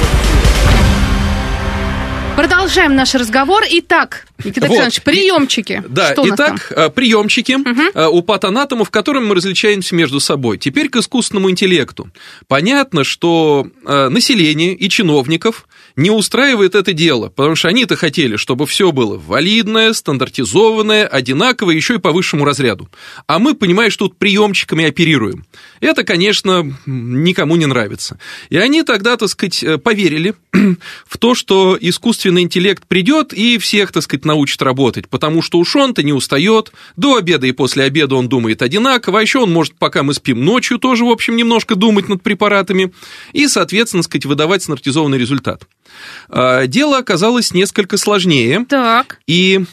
[2.37, 3.63] Продолжаем наш разговор.
[3.69, 4.79] Итак, Никита вот.
[4.79, 5.83] Александрович, приемчики.
[5.89, 8.17] Да, Что итак, э, приемчики угу.
[8.17, 10.57] у патанатомов, в котором мы различаемся между собой.
[10.59, 12.09] Теперь к искусственному интеллекту.
[12.47, 18.67] Понятно, что э, население и чиновников не устраивает это дело, потому что они-то хотели, чтобы
[18.67, 22.87] все было валидное, стандартизованное, одинаковое, еще и по высшему разряду.
[23.25, 25.45] А мы, понимаешь, тут приемчиками оперируем.
[25.79, 28.19] Это, конечно, никому не нравится.
[28.49, 30.35] И они тогда, так сказать, поверили
[31.05, 35.75] в то, что искусственный интеллект придет и всех, так сказать, научит работать, потому что уж
[35.75, 39.75] он-то не устает, до обеда и после обеда он думает одинаково, а еще он может,
[39.77, 42.93] пока мы спим ночью, тоже, в общем, немножко думать над препаратами
[43.33, 45.63] и, соответственно, сказать, выдавать стандартизованный результат.
[46.29, 48.65] А, дело оказалось несколько сложнее.
[48.67, 49.19] Так.
[49.27, 49.65] И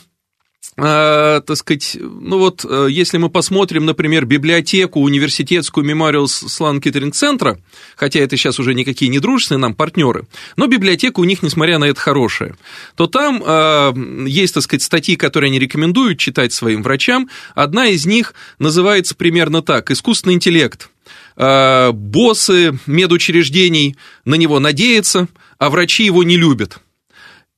[0.76, 7.12] э, так сказать, ну вот, э, если мы посмотрим, например, библиотеку университетскую Memorial Sloan Kettering
[7.12, 7.58] центра,
[7.96, 11.84] хотя это сейчас уже никакие не дружественные нам партнеры, но библиотека у них, несмотря на
[11.84, 12.56] это, хорошая,
[12.96, 13.92] то там э,
[14.26, 17.28] есть, так сказать, статьи, которые они рекомендуют читать своим врачам.
[17.54, 20.90] Одна из них называется примерно так «Искусственный интеллект».
[21.36, 26.78] Э, боссы медучреждений на него надеются, а врачи его не любят.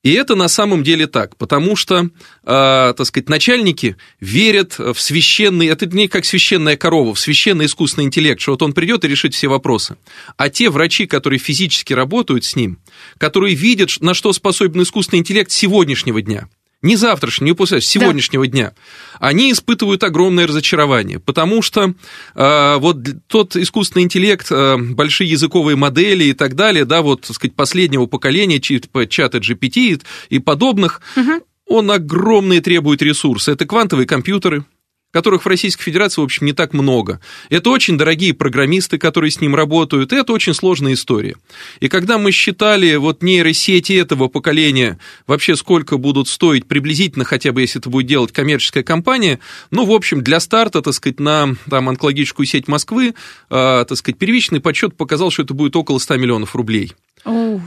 [0.07, 2.07] И это на самом деле так, потому что, э,
[2.45, 8.39] так сказать, начальники верят в священный, это не как священная корова, в священный искусственный интеллект,
[8.39, 9.97] что вот он придет и решит все вопросы.
[10.37, 12.79] А те врачи, которые физически работают с ним,
[13.17, 16.47] которые видят, на что способен искусственный интеллект сегодняшнего дня,
[16.81, 18.51] не завтрашнего, не после, сегодняшнего да.
[18.51, 18.73] дня,
[19.19, 21.93] они испытывают огромное разочарование, потому что
[22.35, 27.35] э, вот тот искусственный интеллект, э, большие языковые модели и так далее, да, вот, так
[27.35, 31.43] сказать, последнего поколения, типа чата GPT и подобных, угу.
[31.67, 33.51] он огромные требует ресурсы.
[33.51, 34.63] Это квантовые компьютеры,
[35.11, 37.19] которых в Российской Федерации, в общем, не так много.
[37.49, 41.35] Это очень дорогие программисты, которые с ним работают, и это очень сложная история.
[41.79, 47.61] И когда мы считали вот нейросети этого поколения, вообще сколько будут стоить приблизительно, хотя бы
[47.61, 49.39] если это будет делать коммерческая компания,
[49.71, 53.13] ну, в общем, для старта, так сказать, на там, онкологическую сеть Москвы, э,
[53.49, 56.93] так сказать, первичный подсчет показал, что это будет около 100 миллионов рублей.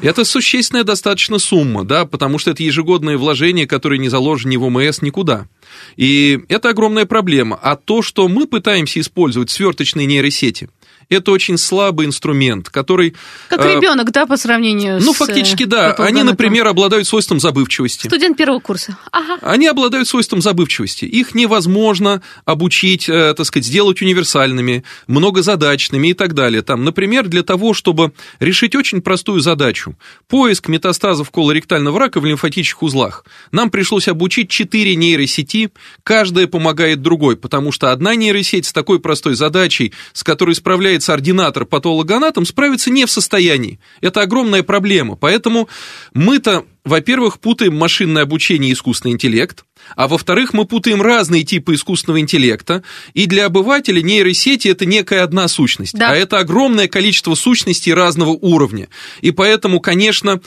[0.02, 4.64] Это существенная достаточно сумма, да, потому что это ежегодное вложение, которое не заложено ни в
[4.64, 5.48] ОМС, никуда.
[5.96, 7.58] И это огромная проблема.
[7.62, 10.68] А то, что мы пытаемся использовать сверточные нейросети–
[11.16, 13.14] это очень слабый инструмент, который...
[13.48, 15.04] Как э, ребенок, да, по сравнению ну, с...
[15.06, 15.92] Ну, фактически, да.
[15.92, 18.06] Они, например, обладают свойством забывчивости.
[18.06, 18.96] Студент первого курса.
[19.10, 19.38] Ага.
[19.42, 21.04] Они обладают свойством забывчивости.
[21.04, 26.62] Их невозможно обучить, э, так сказать, сделать универсальными, многозадачными и так далее.
[26.62, 29.96] Там, например, для того, чтобы решить очень простую задачу,
[30.28, 35.70] поиск метастазов колоректального рака в лимфатических узлах, нам пришлось обучить 4 нейросети,
[36.04, 41.14] каждая помогает другой, потому что одна нейросеть с такой простой задачей, с которой справляется является
[41.14, 43.78] ординатор патологоанатом, справиться не в состоянии.
[44.02, 45.16] Это огромная проблема.
[45.16, 45.68] Поэтому
[46.12, 49.64] мы-то, во-первых, путаем машинное обучение и искусственный интеллект,
[49.96, 52.82] а во-вторых, мы путаем разные типы искусственного интеллекта,
[53.14, 56.10] и для обывателя нейросети это некая одна сущность, да.
[56.10, 58.88] а это огромное количество сущностей разного уровня.
[59.20, 60.40] И поэтому, конечно,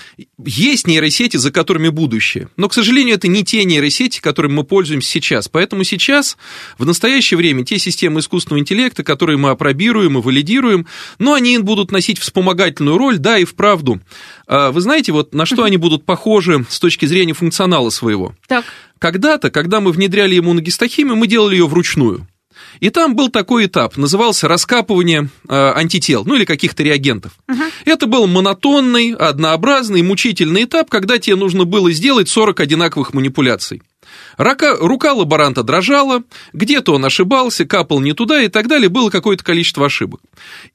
[0.43, 5.09] есть нейросети, за которыми будущее, но, к сожалению, это не те нейросети, которыми мы пользуемся
[5.09, 5.47] сейчас.
[5.47, 6.37] Поэтому сейчас,
[6.77, 10.87] в настоящее время, те системы искусственного интеллекта, которые мы апробируем и валидируем,
[11.19, 13.99] но они будут носить вспомогательную роль, да, и вправду.
[14.47, 16.22] А вы знаете, вот на что они будут похожи
[16.69, 18.33] с точки зрения функционала своего?
[18.47, 18.65] Так.
[18.99, 22.27] Когда-то, когда мы внедряли иммуногистохимию, мы делали ее вручную.
[22.79, 27.33] И там был такой этап, назывался раскапывание э, антител, ну или каких-то реагентов.
[27.49, 27.63] Угу.
[27.85, 33.81] Это был монотонный, однообразный, мучительный этап, когда тебе нужно было сделать 40 одинаковых манипуляций.
[34.37, 39.43] Рука, рука лаборанта дрожала, где-то он ошибался, капал не туда и так далее, было какое-то
[39.43, 40.21] количество ошибок.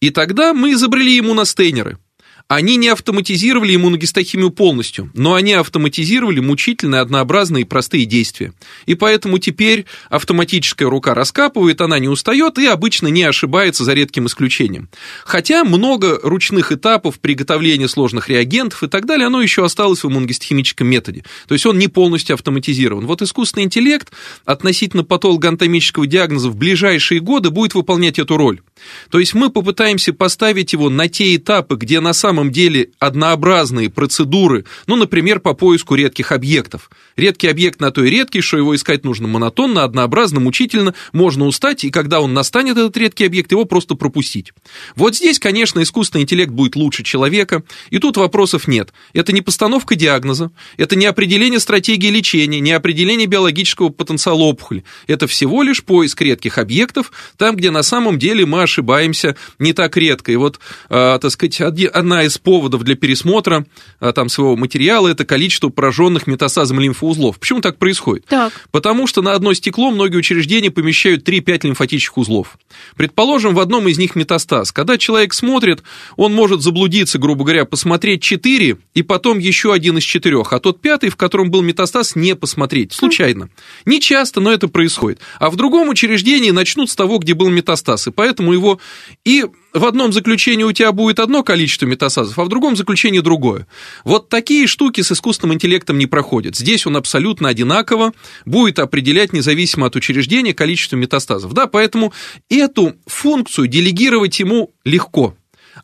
[0.01, 1.99] И тогда мы изобрели иммуностейнеры–
[2.49, 8.55] они не автоматизировали иммуногистохимию полностью, но они автоматизировали мучительные, однообразные и простые действия.
[8.87, 14.27] И поэтому теперь автоматическая рука раскапывает, она не устает и обычно не ошибается за редким
[14.27, 14.89] исключением.
[15.27, 20.87] Хотя много ручных этапов приготовления сложных реагентов и так далее, оно еще осталось в иммуногистохимическом
[20.87, 21.25] методе.
[21.49, 23.07] То есть он не полностью автоматизирован.
[23.07, 24.11] Вот искусственный интеллект
[24.47, 28.63] относительно патологоанатомического диагноза в ближайшие годы будет выполнять эту роль.
[29.11, 33.91] То есть мы попытаемся поставить его на те этапы, где на самом самом деле однообразные
[33.91, 36.89] процедуры, ну, например, по поиску редких объектов.
[37.17, 41.83] Редкий объект на то и редкий, что его искать нужно монотонно, однообразно, мучительно, можно устать,
[41.83, 44.53] и когда он настанет, этот редкий объект, его просто пропустить.
[44.95, 48.93] Вот здесь, конечно, искусственный интеллект будет лучше человека, и тут вопросов нет.
[49.15, 54.85] Это не постановка диагноза, это не определение стратегии лечения, не определение биологического потенциала опухоли.
[55.09, 59.97] Это всего лишь поиск редких объектов, там, где на самом деле мы ошибаемся не так
[59.97, 60.31] редко.
[60.31, 63.65] И вот, э, так сказать, одна из поводов для пересмотра
[64.01, 67.39] э, там своего материала– это количество пораженных метастазом лимфоузлов.
[67.39, 68.27] Почему так происходит?
[68.27, 68.53] Так.
[68.71, 72.59] Потому что на одно стекло многие учреждения помещают 3-5 лимфатических узлов.
[72.97, 74.73] Предположим, в одном из них метастаз.
[74.73, 75.83] Когда человек смотрит,
[76.17, 80.81] он может заблудиться, грубо говоря, посмотреть 4 и потом еще один из четырех, а тот
[80.81, 83.49] пятый, в котором был метастаз, не посмотреть, случайно.
[83.85, 85.21] Не часто, но это происходит.
[85.39, 88.81] А в другом учреждении начнут с того, где был метастаз, и поэтому его
[89.25, 93.67] и в одном заключении у тебя будет одно количество метастазов, а в другом заключении другое.
[94.05, 96.57] Вот такие штуки с искусственным интеллектом не проходят.
[96.57, 98.13] Здесь он абсолютно одинаково
[98.45, 101.53] будет определять, независимо от учреждения, количество метастазов.
[101.53, 102.13] Да, поэтому
[102.49, 105.35] эту функцию делегировать ему легко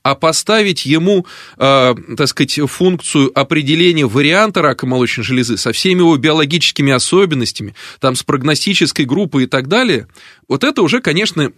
[0.03, 6.17] а поставить ему, э, так сказать, функцию определения варианта рака молочной железы со всеми его
[6.17, 10.09] биологическими особенностями, там, с прогностической группой и так далее,
[10.49, 11.53] вот это уже, конечно,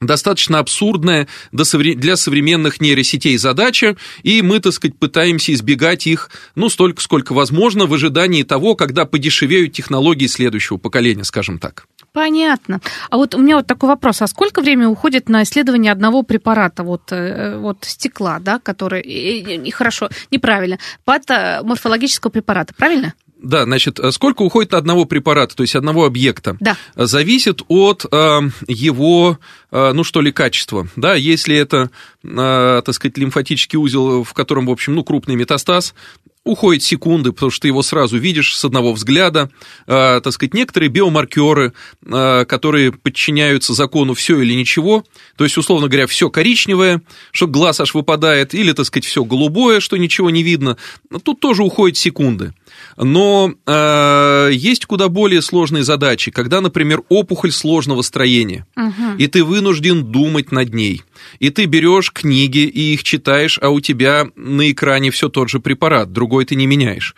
[0.00, 7.00] достаточно абсурдная для современных нейросетей задача, и мы, так сказать, пытаемся избегать их, ну, столько,
[7.00, 11.86] сколько возможно, в ожидании того, когда подешевеют технологии следующего поколения, скажем так.
[12.12, 12.80] Понятно.
[13.10, 14.22] А вот у меня вот такой вопрос.
[14.22, 19.02] А сколько времени уходит на исследование одного препарата, вот, э, вот стекла, да, который...
[19.02, 20.78] И, и, хорошо, неправильно.
[21.04, 23.14] Патоморфологического препарата, правильно?
[23.42, 26.76] Да, значит, э, сколько уходит одного препарата, то есть одного объекта, да.
[26.94, 29.38] зависит от э, его,
[29.70, 30.88] э, ну что ли, качества.
[30.96, 31.90] Да, если это,
[32.34, 35.94] так сказать, лимфатический узел, в котором, в общем, ну, крупный метастаз,
[36.46, 39.50] уходит секунды, потому что ты его сразу видишь с одного взгляда.
[39.86, 41.72] Э, так сказать, некоторые биомаркеры,
[42.06, 45.04] э, которые подчиняются закону все или ничего,
[45.36, 49.80] то есть, условно говоря, все коричневое, что глаз аж выпадает, или, так сказать, все голубое,
[49.80, 50.76] что ничего не видно,
[51.24, 52.54] тут тоже уходит секунды.
[52.96, 59.16] Но э, есть куда более сложные задачи, когда, например, опухоль сложного строения, угу.
[59.18, 61.02] и ты вынужден думать над ней.
[61.40, 65.60] И ты берешь книги и их читаешь, а у тебя на экране все тот же
[65.60, 67.14] препарат, другой ты не меняешь.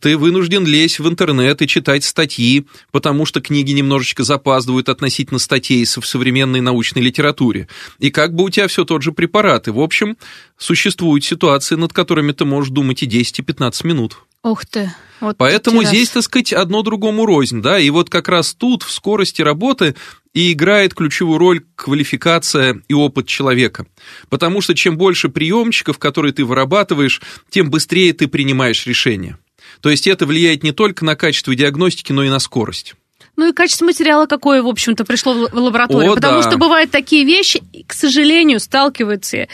[0.00, 5.84] Ты вынужден лезть в интернет и читать статьи, потому что книги немножечко запаздывают относительно статей
[5.84, 7.68] в современной научной литературе.
[8.00, 9.68] И как бы у тебя все тот же препарат.
[9.68, 10.16] И, в общем,
[10.58, 14.18] существуют ситуации, над которыми ты можешь думать и 10, и 15 минут.
[14.42, 14.90] Ух ты.
[15.20, 18.90] Вот Поэтому здесь, так сказать, одно другому рознь, да, и вот как раз тут в
[18.90, 19.94] скорости работы
[20.32, 23.86] и играет ключевую роль квалификация и опыт человека.
[24.30, 29.36] Потому что чем больше приемчиков, которые ты вырабатываешь, тем быстрее ты принимаешь решение.
[29.82, 32.94] То есть это влияет не только на качество диагностики, но и на скорость.
[33.36, 36.12] Ну и качество материала какое, в общем-то, пришло в лабораторию.
[36.12, 36.48] О, потому да.
[36.48, 39.48] что бывают такие вещи, к сожалению, сталкиваются и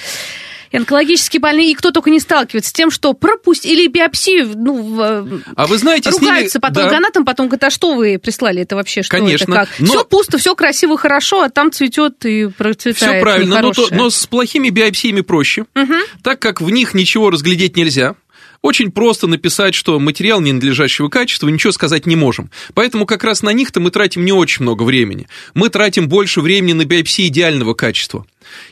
[0.76, 5.66] онкологически больные, и кто только не сталкивается с тем, что пропустили или биопсию, ну, а
[5.66, 6.62] вы знаете, ругаются ними...
[6.62, 7.32] патологоанатом, да.
[7.32, 9.68] потом говорят, а что вы прислали, это вообще что Конечно, это, как?
[9.78, 9.86] Но...
[9.86, 12.96] Все пусто, все красиво, хорошо, а там цветет и процветает.
[12.96, 15.94] Все правильно, но, то, но с плохими биопсиями проще, угу.
[16.22, 18.14] так как в них ничего разглядеть нельзя.
[18.62, 22.50] Очень просто написать, что материал ненадлежащего качества, ничего сказать не можем.
[22.74, 25.28] Поэтому как раз на них-то мы тратим не очень много времени.
[25.54, 28.26] Мы тратим больше времени на биопсии идеального качества.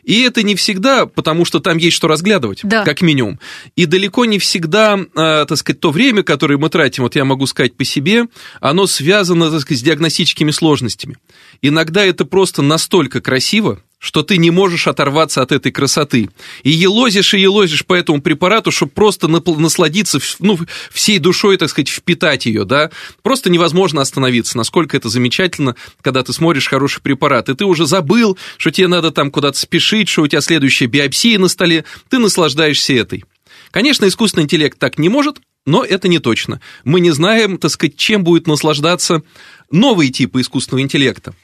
[0.04, 2.84] И это не всегда, потому что там есть что разглядывать, да.
[2.84, 3.40] как минимум.
[3.76, 7.46] И далеко не всегда, э, так сказать, то время, которое мы тратим, вот я могу
[7.46, 8.26] сказать по себе,
[8.60, 11.16] оно связано, так сказать, с диагностическими сложностями.
[11.62, 16.28] Иногда это просто настолько красиво, что ты не можешь оторваться от этой красоты.
[16.62, 20.58] И елозишь и елозишь по этому препарату, чтобы просто насладиться ну,
[20.92, 22.90] всей душой, так сказать, впитать ее, да.
[23.22, 27.48] Просто невозможно остановиться, насколько это замечательно, когда ты смотришь хороший препарат.
[27.48, 31.38] И ты уже забыл, что тебе надо там куда-то спешить, что у тебя следующая биопсия
[31.38, 33.24] на столе, ты наслаждаешься этой.
[33.70, 36.60] Конечно, искусственный интеллект так не может, но это не точно.
[36.84, 39.22] Мы не знаем, так сказать, чем будет наслаждаться
[39.70, 41.34] новые типы искусственного интеллекта.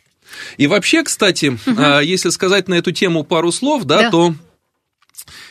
[0.57, 1.81] И вообще, кстати, угу.
[2.03, 4.11] если сказать на эту тему пару слов, да, да.
[4.11, 4.35] то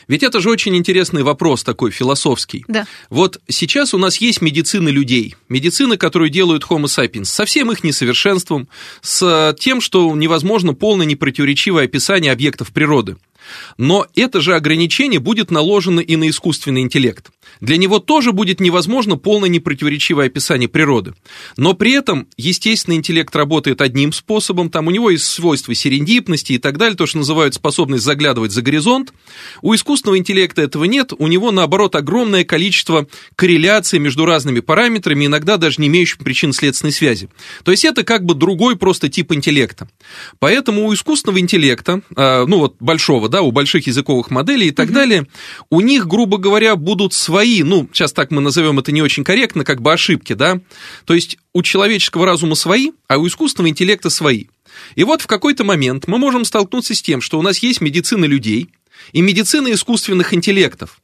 [0.08, 2.64] ведь это же очень интересный вопрос такой философский.
[2.68, 2.86] Да.
[3.08, 7.84] Вот сейчас у нас есть медицина людей, медицина, которую делают Homo sapiens, со всем их
[7.84, 8.68] несовершенством,
[9.02, 13.16] с тем, что невозможно полное непротиворечивое описание объектов природы.
[13.78, 17.30] Но это же ограничение будет наложено и на искусственный интеллект.
[17.60, 21.14] Для него тоже будет невозможно полное непротиворечивое описание природы.
[21.56, 26.58] Но при этом естественный интеллект работает одним способом, там у него есть свойства серендипности и
[26.58, 29.12] так далее, то, что называют способность заглядывать за горизонт.
[29.62, 35.56] У искусственного интеллекта этого нет, у него, наоборот, огромное количество корреляций между разными параметрами, иногда
[35.56, 37.28] даже не имеющими причин-следственной связи.
[37.64, 39.88] То есть это как бы другой просто тип интеллекта.
[40.38, 44.86] Поэтому у искусственного интеллекта, а, ну вот большого, да, у больших языковых моделей и так
[44.86, 44.94] угу.
[44.94, 45.26] далее,
[45.70, 49.64] у них, грубо говоря, будут свои, ну, сейчас так мы назовем это не очень корректно,
[49.64, 50.60] как бы ошибки, да,
[51.04, 54.46] то есть у человеческого разума свои, а у искусственного интеллекта свои.
[54.94, 58.24] И вот в какой-то момент мы можем столкнуться с тем, что у нас есть медицина
[58.24, 58.68] людей
[59.12, 61.00] и медицина искусственных интеллектов.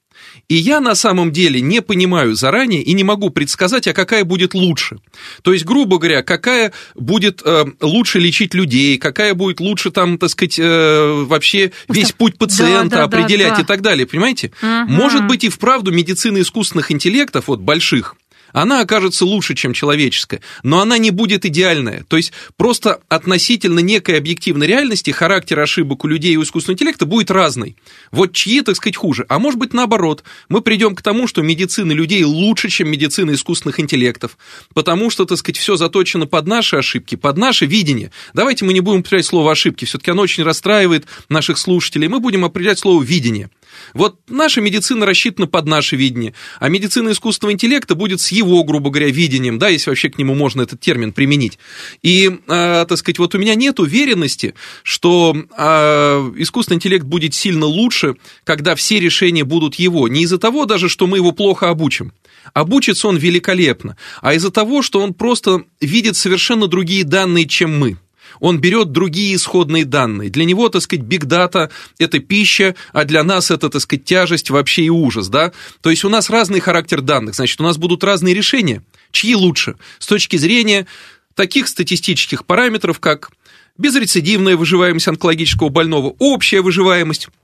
[0.49, 4.55] И я на самом деле не понимаю заранее и не могу предсказать, а какая будет
[4.55, 4.99] лучше.
[5.43, 10.31] То есть, грубо говоря, какая будет э, лучше лечить людей, какая будет лучше там, так
[10.31, 13.63] сказать, э, вообще весь путь пациента да, да, определять да, да.
[13.63, 14.53] и так далее, понимаете?
[14.63, 14.93] Угу.
[14.93, 18.17] Может быть и вправду медицина искусственных интеллектов, вот больших,
[18.53, 22.05] она окажется лучше, чем человеческая, но она не будет идеальная.
[22.09, 27.07] То есть просто относительно некой объективной реальности характер ошибок у людей и у искусственного интеллекта
[27.07, 27.77] будет разный.
[28.11, 29.27] Вот чьи, так сказать, хуже.
[29.29, 33.81] А может быть наоборот, мы придем к тому, что медицина людей лучше, чем медицина искусственных
[33.81, 34.39] интеллектов,
[34.75, 38.11] потому что, так сказать, все заточено под наши ошибки, под наше видение.
[38.35, 42.09] Давайте мы не будем употреблять слово ошибки, все-таки оно очень расстраивает наших слушателей.
[42.09, 43.51] Мы будем определять слово видение.
[43.95, 48.91] Вот наша медицина рассчитана под наше видение, а медицина искусственного интеллекта будет с его, грубо
[48.91, 51.59] говоря, видением, да, если вообще к нему можно этот термин применить.
[52.03, 57.67] И, э, так сказать, вот у меня нет уверенности, что э, искусственный интеллект будет сильно
[57.67, 60.09] лучше, когда все решения будут его.
[60.09, 62.13] Не из-за того даже, что мы его плохо обучим.
[62.55, 67.99] Обучится он великолепно, а из-за того, что он просто видит совершенно другие данные, чем мы
[68.41, 70.31] он берет другие исходные данные.
[70.31, 74.85] Для него, так сказать, бигдата– это пища, а для нас это, так сказать, тяжесть вообще
[74.85, 75.53] и ужас, да?
[75.81, 78.83] То есть у нас разный характер данных, значит, у нас будут разные решения.
[79.11, 79.77] Чьи лучше?
[79.99, 80.87] С точки зрения
[81.35, 83.31] таких статистических параметров, как
[83.79, 87.29] безрецидивная выживаемость онкологического больного, общая выживаемость–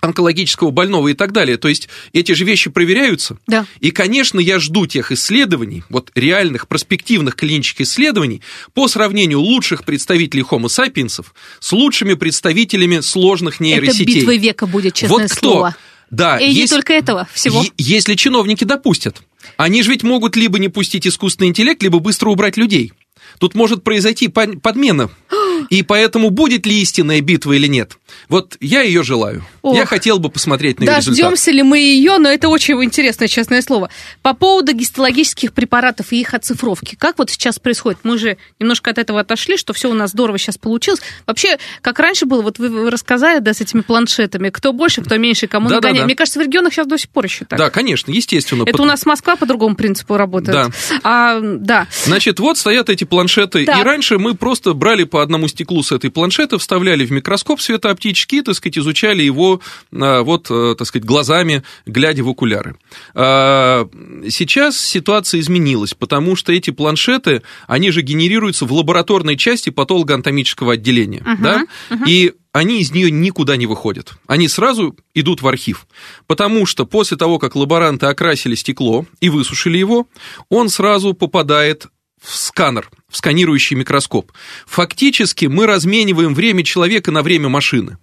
[0.00, 1.56] онкологического больного и так далее.
[1.56, 3.38] То есть эти же вещи проверяются.
[3.46, 3.66] Да.
[3.80, 8.42] И, конечно, я жду тех исследований, вот реальных, перспективных клинических исследований
[8.74, 11.24] по сравнению лучших представителей Homo sapiens
[11.60, 14.04] с лучшими представителями сложных нейросетей.
[14.04, 15.50] Это битва века будет, честное вот кто?
[15.52, 15.76] слово.
[16.10, 17.64] Да, и есть, не только этого всего.
[17.78, 19.22] Если чиновники допустят.
[19.56, 22.92] Они же ведь могут либо не пустить искусственный интеллект, либо быстро убрать людей.
[23.38, 25.10] Тут может произойти подмена.
[25.68, 27.98] И поэтому будет ли истинная битва или нет?
[28.28, 29.44] Вот я ее желаю.
[29.62, 29.76] Ох.
[29.76, 31.30] Я хотел бы посмотреть на ее Дождемся результат.
[31.30, 33.90] Дождемся ли мы ее, но это очень интересное, честное слово.
[34.22, 36.96] По поводу гистологических препаратов и их оцифровки.
[36.96, 38.00] Как вот сейчас происходит?
[38.02, 41.00] Мы же немножко от этого отошли, что все у нас здорово сейчас получилось.
[41.26, 45.46] Вообще, как раньше было, вот вы рассказали, да, с этими планшетами, кто больше, кто меньше,
[45.46, 45.96] кому да, нагоняет.
[45.96, 46.06] Да, да.
[46.06, 47.58] Мне кажется, в регионах сейчас до сих пор еще так.
[47.58, 48.64] Да, конечно, естественно.
[48.66, 50.52] Это у нас Москва по другому принципу работает.
[50.52, 51.00] Да.
[51.02, 51.86] А, да.
[52.04, 53.78] Значит, вот стоят эти планшеты, так.
[53.78, 58.42] и раньше мы просто брали по одному стеклу с этой планшеты, вставляли в микроскоп светооптический,
[58.42, 59.60] так сказать, изучали его
[59.92, 62.76] а, вот, э, так сказать, глазами, глядя в окуляры.
[63.14, 63.88] А,
[64.28, 71.20] сейчас ситуация изменилась, потому что эти планшеты, они же генерируются в лабораторной части патологоанатомического отделения,
[71.20, 72.08] uh-huh, да, uh-huh.
[72.08, 74.14] и они из нее никуда не выходят.
[74.26, 75.86] Они сразу идут в архив.
[76.26, 80.08] Потому что после того, как лаборанты окрасили стекло и высушили его,
[80.48, 81.86] он сразу попадает
[82.20, 84.32] в сканер, в сканирующий микроскоп.
[84.66, 87.98] Фактически мы размениваем время человека на время машины.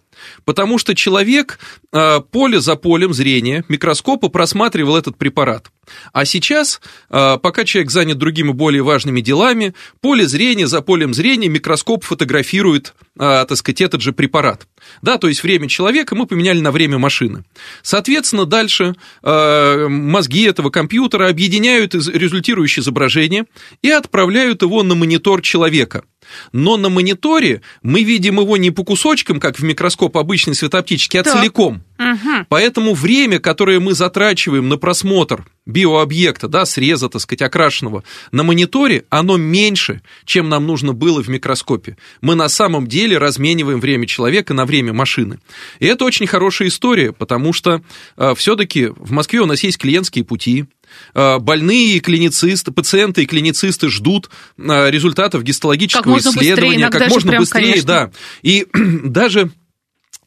[0.46, 1.60] Потому что человек
[1.92, 5.72] э, поле за полем зрения микроскопа просматривал этот препарат.
[6.14, 11.48] А сейчас, э, пока человек занят другими более важными делами, поле зрения за полем зрения
[11.48, 14.68] микроскоп фотографирует, э, так сказать, этот же препарат.
[15.02, 17.44] Да, то есть время человека мы поменяли на время машины.
[17.82, 23.46] Соответственно, дальше мозги этого компьютера объединяют результирующее изображение
[23.82, 26.04] и отправляют его на монитор человека–
[26.52, 31.24] но на мониторе мы видим его не по кусочкам, как в микроскоп обычный светооптический, а
[31.24, 31.34] так.
[31.34, 31.84] целиком.
[31.98, 32.46] Угу.
[32.50, 39.06] Поэтому время, которое мы затрачиваем на просмотр биообъекта, да, среза, так сказать, окрашенного, на мониторе,
[39.10, 41.98] оно меньше, чем нам нужно было в микроскопе.
[42.22, 45.40] Мы на самом деле размениваем время человека на время машины.
[45.80, 47.82] И это очень хорошая история, потому что
[48.16, 50.66] э, все-таки в Москве у нас есть клиентские пути,
[51.14, 57.42] Э, больные клиницисты, пациенты и клиницисты ждут э, результатов гистологического как исследования как можно прям,
[57.42, 57.88] быстрее, конечно.
[57.88, 58.12] да.
[58.42, 58.68] И
[59.04, 59.52] даже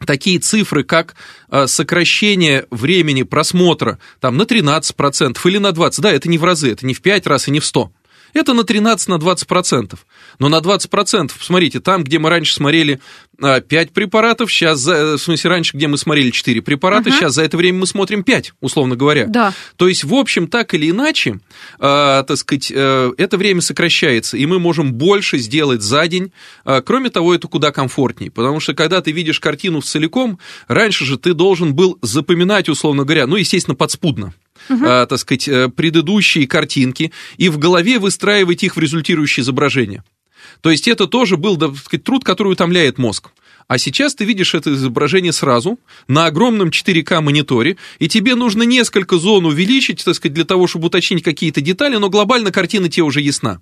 [0.07, 1.15] такие цифры, как
[1.51, 6.73] э, сокращение времени просмотра там, на 13% или на 20%, да, это не в разы,
[6.73, 7.93] это не в 5 раз и не в 100,
[8.33, 9.99] Это на 13-20%.
[10.39, 13.01] Но на 20%, смотрите, там, где мы раньше смотрели
[13.39, 17.15] 5 а, препаратов, сейчас, в смысле, раньше, где мы смотрели 4 препарата, uh-huh.
[17.15, 19.27] сейчас за это время мы смотрим 5, условно говоря.
[19.27, 19.55] Да.
[19.77, 21.41] То есть, в общем, так или иначе,
[21.79, 26.33] э, так сказать, э, это время сокращается, и мы можем больше сделать за день.
[26.65, 31.05] Э, кроме того, это куда комфортнее, потому что, когда ты видишь картину в целиком, раньше
[31.05, 34.35] же ты должен был запоминать, условно говоря, ну, естественно, подспудно
[34.71, 34.85] угу.
[34.85, 40.03] так сказать, э, предыдущие картинки и в голове выстраивать их в результирующее изображение.
[40.61, 43.31] То есть это тоже был, так сказать, труд, который утомляет мозг.
[43.69, 49.17] А сейчас ты видишь это изображение сразу на огромном 4К мониторе, и тебе нужно несколько
[49.17, 53.21] зон увеличить, так сказать, для того, чтобы уточнить какие-то детали, но глобально картина тебе уже
[53.21, 53.61] ясна.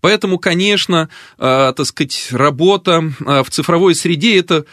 [0.00, 4.64] Поэтому, конечно, э, так сказать, работа э, в цифровой среде это,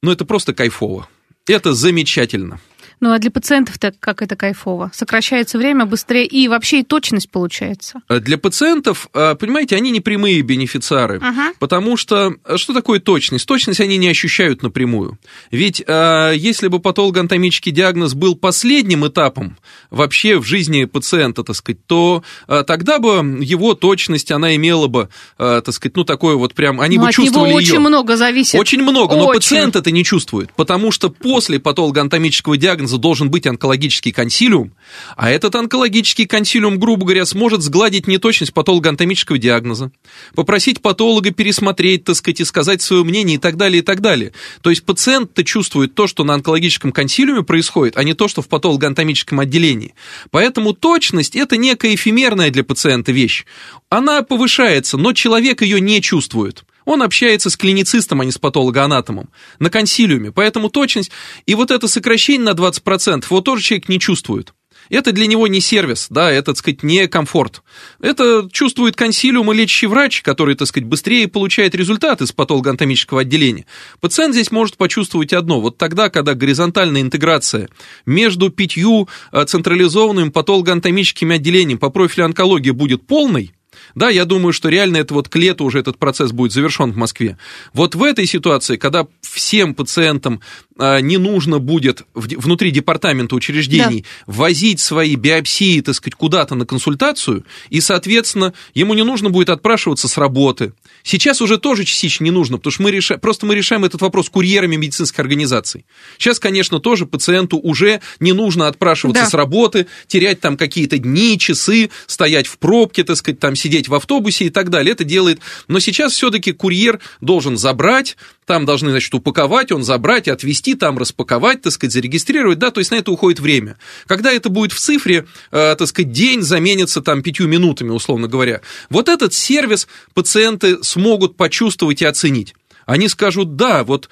[0.00, 1.08] ну, это просто кайфово.
[1.48, 2.60] Это замечательно.
[3.00, 4.90] Ну а для пациентов-то как это кайфово?
[4.94, 8.02] Сокращается время быстрее и вообще и точность получается.
[8.08, 11.52] Э, для пациентов, э, понимаете, они не прямые бенефициары, ага.
[11.58, 13.46] потому что э, что такое точность?
[13.46, 15.18] Точность они не ощущают напрямую.
[15.50, 19.56] Ведь если бы патологоанатомический диагноз был последним этапом
[19.90, 25.72] вообще в жизни пациента, так сказать, то тогда бы его точность, она имела бы, так
[25.72, 27.80] сказать, ну такое вот прям, они ну, бы от чувствовали него очень ее.
[27.80, 28.58] много зависит.
[28.58, 29.40] Очень много, но очень.
[29.40, 34.72] пациент это не чувствует, потому что после патологоанатомического диагноза диагноза должен быть онкологический консилиум,
[35.16, 39.90] а этот онкологический консилиум, грубо говоря, сможет сгладить неточность патологоанатомического диагноза,
[40.34, 44.32] попросить патолога пересмотреть, так сказать, и сказать свое мнение и так далее, и так далее.
[44.62, 48.48] То есть пациент-то чувствует то, что на онкологическом консилиуме происходит, а не то, что в
[48.48, 49.94] патологоанатомическом отделении.
[50.30, 53.44] Поэтому точность– это некая эфемерная для пациента вещь.
[53.88, 56.64] Она повышается, но человек ее не чувствует.
[56.90, 59.28] Он общается с клиницистом, а не с патологоанатомом
[59.60, 61.12] на консилиуме, поэтому точность
[61.46, 64.52] и вот это сокращение на 20%, вот тоже человек не чувствует.
[64.88, 67.62] Это для него не сервис, да, это, так сказать, не комфорт.
[68.00, 73.66] Это чувствует консилиум и лечащий врач, который, так сказать, быстрее получает результаты из патологоанатомического отделения.
[74.00, 75.60] Пациент здесь может почувствовать одно.
[75.60, 77.68] Вот тогда, когда горизонтальная интеграция
[78.04, 83.52] между пятью э, централизованными патологоанатомическими отделениями по профилю онкологии будет полной,
[83.94, 86.96] да, я думаю, что реально это вот к лету уже этот процесс будет завершен в
[86.96, 87.38] Москве.
[87.72, 90.40] Вот в этой ситуации, когда всем пациентам
[90.78, 94.32] а, не нужно будет внутри департамента учреждений да.
[94.32, 100.08] возить свои биопсии, так сказать, куда-то на консультацию, и, соответственно, ему не нужно будет отпрашиваться
[100.08, 100.72] с работы.
[101.02, 104.28] Сейчас уже тоже частично не нужно, потому что мы решаем, просто мы решаем этот вопрос
[104.28, 105.84] курьерами медицинской организации.
[106.18, 109.28] Сейчас, конечно, тоже пациенту уже не нужно отпрашиваться да.
[109.28, 113.94] с работы, терять там какие-то дни, часы, стоять в пробке, так сказать, там сидеть в
[113.94, 114.92] автобусе и так далее.
[114.92, 115.40] Это делает...
[115.68, 118.16] Но сейчас все-таки курьер должен забрать,
[118.50, 122.90] там должны, значит, упаковать, он забрать, отвезти, там распаковать, так сказать, зарегистрировать, да, то есть
[122.90, 123.78] на это уходит время.
[124.08, 128.60] Когда это будет в цифре, э, так сказать, день заменится там пятью минутами, условно говоря.
[128.88, 132.56] Вот этот сервис пациенты смогут почувствовать и оценить.
[132.86, 134.08] Они скажут, да, вот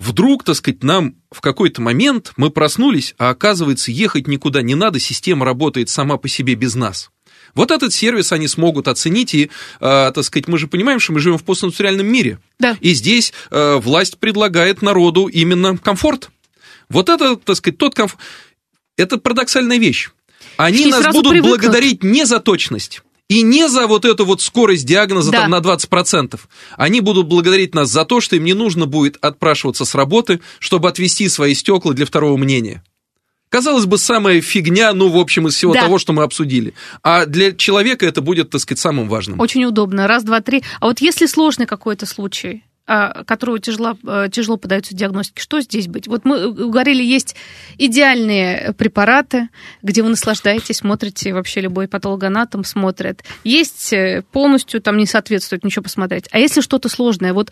[0.00, 4.98] вдруг, так сказать, нам в какой-то момент мы проснулись, а оказывается, ехать никуда не надо,
[4.98, 7.10] система работает сама по себе без нас.
[7.56, 9.48] Вот этот сервис они смогут оценить, и, э,
[9.80, 12.38] так сказать, мы же понимаем, что мы живем в постиндустриальном мире.
[12.58, 12.76] Да.
[12.80, 16.30] И здесь э, власть предлагает народу именно комфорт.
[16.90, 18.22] Вот это, так сказать, тот комфорт.
[18.98, 20.10] Это парадоксальная вещь.
[20.58, 21.60] Они нас будут привыкнут.
[21.60, 25.42] благодарить не за точность, и не за вот эту вот скорость диагноза да.
[25.42, 26.38] там, на 20%.
[26.76, 30.88] Они будут благодарить нас за то, что им не нужно будет отпрашиваться с работы, чтобы
[30.88, 32.84] отвести свои стекла для второго мнения.
[33.48, 35.82] Казалось бы, самая фигня, ну, в общем, из всего да.
[35.82, 36.74] того, что мы обсудили.
[37.02, 39.40] А для человека это будет, так сказать, самым важным.
[39.40, 40.06] Очень удобно.
[40.06, 40.62] Раз, два, три.
[40.80, 45.40] А вот если сложный какой-то случай, которого тяжело, э, тяжело подаются диагностики.
[45.40, 46.06] Что здесь быть?
[46.06, 47.34] Вот мы говорили, есть
[47.78, 49.48] идеальные препараты,
[49.82, 53.24] где вы наслаждаетесь, смотрите, вообще любой патологоанатом смотрит.
[53.42, 56.28] Есть э, полностью там не соответствует ничего посмотреть.
[56.30, 57.50] А если что-то сложное, вот,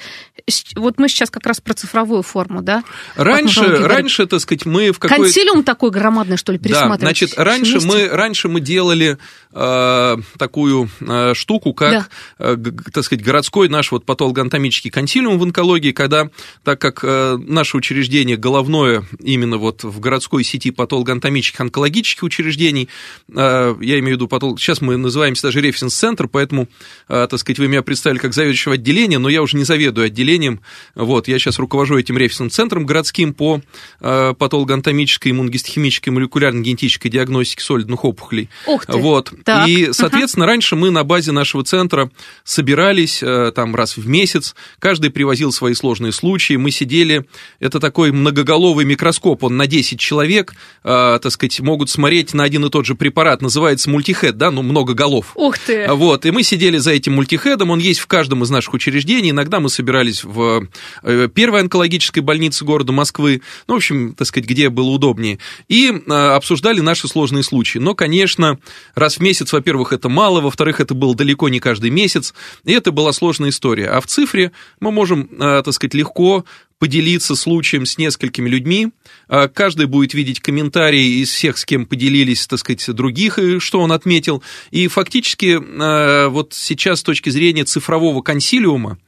[0.77, 2.85] вот мы сейчас как раз про цифровую форму, да?
[3.17, 5.17] Раньше, раньше, так сказать, мы в какой...
[5.17, 7.01] Консилиум такой громадный, что ли, пересматривать?
[7.01, 9.19] Да, значит, раньше мы, раньше мы делали
[9.53, 12.09] э, такую э, штуку, как,
[12.39, 12.53] да.
[12.53, 12.57] э,
[12.93, 16.29] так сказать, городской наш вот патологоанатомический консилиум, консилиум в онкологии, когда,
[16.63, 22.89] так как э, наше учреждение головное именно вот в городской сети патологоанатомических онкологических учреждений,
[23.29, 26.69] э, я имею в виду патолог, сейчас мы называемся даже референс-центр, поэтому,
[27.09, 30.61] э, так сказать, вы меня представили как заведующего отделения, но я уже не заведую отделением,
[30.95, 33.61] вот, я сейчас руковожу этим референс-центром городским по
[34.01, 38.49] патологоанатомической, иммуногистохимической, молекулярно-генетической диагностике солидных опухолей.
[38.67, 38.93] Ух ты.
[38.93, 39.69] Вот, так.
[39.69, 42.11] и, соответственно, раньше мы на базе нашего центра
[42.45, 43.23] собирались
[43.55, 47.25] там раз в месяц, каждый привозил свои сложные случаи, мы сидели,
[47.61, 52.67] это такой многоголовый микроскоп, он на 10 человек, э, так сказать, могут смотреть на один
[52.67, 55.33] и тот же препарат, называется мультихед, да, ну, много голов.
[55.37, 55.87] Ух ты!
[55.91, 59.61] Вот, и мы сидели за этим мультихедом, он есть в каждом из наших учреждений, иногда
[59.61, 60.69] мы собирались в
[61.03, 65.39] э, первой онкологической больнице города Москвы, ну, в общем, так сказать, где было удобнее,
[65.69, 67.79] и э, обсуждали наши сложные случаи.
[67.79, 68.59] Но, конечно,
[68.95, 72.35] раз в месяц, во-первых, это мало, во-вторых, это было далеко не каждый месяц,
[72.65, 73.89] и это была сложная история.
[73.89, 76.45] А в цифре мы можем, э, так сказать, легко
[76.85, 78.91] поделиться случаем с несколькими людьми.
[79.31, 83.81] Э, каждый будет видеть комментарии из всех, с кем поделились, так сказать, других, и что
[83.81, 84.43] он отметил.
[84.71, 88.99] И фактически э, вот сейчас с точки зрения цифрового консилиума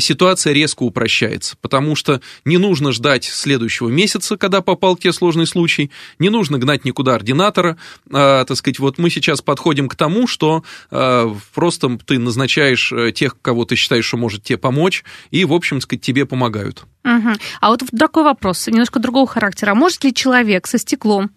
[0.00, 5.46] ситуация резко упрощается, потому что не нужно ждать следующего месяца, когда попал к тебе сложный
[5.46, 7.78] случай, не нужно гнать никуда ординатора,
[8.10, 10.62] так сказать, вот мы сейчас подходим к тому, что
[11.54, 16.02] просто ты назначаешь тех, кого ты считаешь, что может тебе помочь, и, в общем, сказать,
[16.02, 16.84] тебе помогают.
[17.08, 17.30] Угу.
[17.60, 19.74] А вот такой вопрос, немножко другого характера.
[19.74, 21.30] Может ли человек со стеклом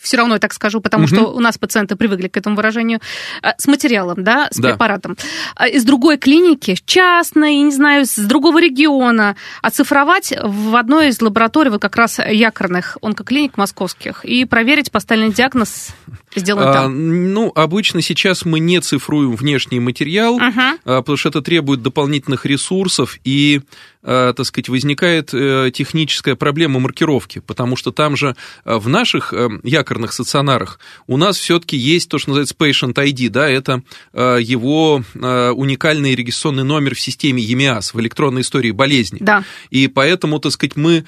[0.00, 1.14] все равно я так скажу, потому угу.
[1.14, 3.00] что у нас пациенты привыкли к этому выражению,
[3.42, 4.70] а, с материалом, да, с да.
[4.70, 5.16] препаратом,
[5.54, 11.70] а, из другой клиники, частной, не знаю, с другого региона, оцифровать в одной из лабораторий,
[11.70, 15.88] вот как раз якорных онкоклиник московских, и проверить поставленный диагноз
[16.36, 16.86] сделан там?
[16.86, 20.60] А, ну, обычно сейчас мы не цифруем внешний материал, угу.
[20.84, 23.60] потому что это требует дополнительных ресурсов, и
[24.04, 29.48] так сказать, возникает э, техническая проблема маркировки, потому что там же э, в наших э,
[29.62, 33.82] якорных стационарах у нас все-таки есть то, что называется patient ID, да, это
[34.12, 39.18] его уникальный регистрационный номер в системе EMIAS, в электронной истории болезни.
[39.20, 39.44] Да.
[39.70, 41.04] И поэтому, так сказать, мы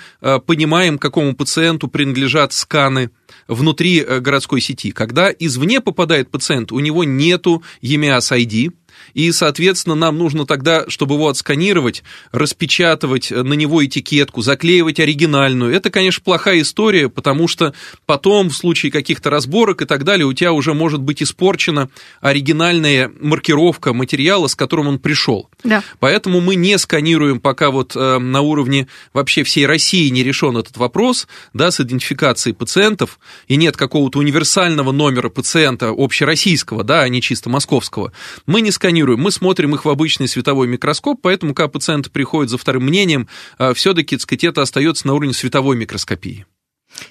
[0.46, 3.10] понимаем, какому пациенту принадлежат сканы,
[3.48, 4.90] внутри городской сети.
[4.90, 8.72] Когда извне попадает пациент, у него нету EMIAS ID,
[9.14, 12.02] и, соответственно, нам нужно тогда, чтобы его отсканировать,
[12.32, 15.74] распечатывать на него этикетку, заклеивать оригинальную.
[15.74, 20.32] Это, конечно, плохая история, потому что потом, в случае каких-то разборок и так далее, у
[20.32, 21.88] тебя уже может быть испорчена
[22.20, 25.48] оригинальная маркировка материала, с которым он пришел.
[25.64, 25.82] Да.
[26.00, 30.76] Поэтому мы не сканируем, пока вот э, на уровне вообще всей России не решен этот
[30.76, 37.22] вопрос, да, с идентификацией пациентов, и нет какого-то универсального номера пациента общероссийского, да, а не
[37.22, 38.12] чисто московского.
[38.46, 42.50] Мы не сканируем сканируем, мы смотрим их в обычный световой микроскоп, поэтому, когда пациент приходит
[42.50, 43.28] за вторым мнением,
[43.58, 46.46] а, все-таки, так сказать, это остается на уровне световой микроскопии.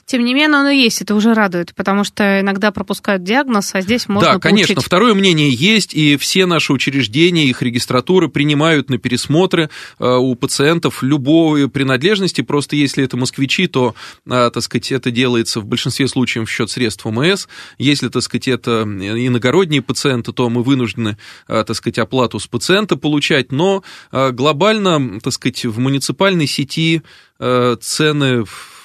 [0.05, 4.07] Тем не менее, оно есть, это уже радует, потому что иногда пропускают диагноз, а здесь
[4.07, 4.85] можно Да, конечно, получить...
[4.85, 9.69] второе мнение есть, и все наши учреждения, их регистратуры принимают на пересмотры
[9.99, 15.59] э, у пациентов любой принадлежности, просто если это москвичи, то, э, так сказать, это делается
[15.59, 20.63] в большинстве случаев в счет средств ОМС, если, так сказать, это иногородние пациенты, то мы
[20.63, 21.17] вынуждены,
[21.47, 27.01] э, так сказать, оплату с пациента получать, но глобально, так сказать, в муниципальной сети
[27.37, 27.75] Э,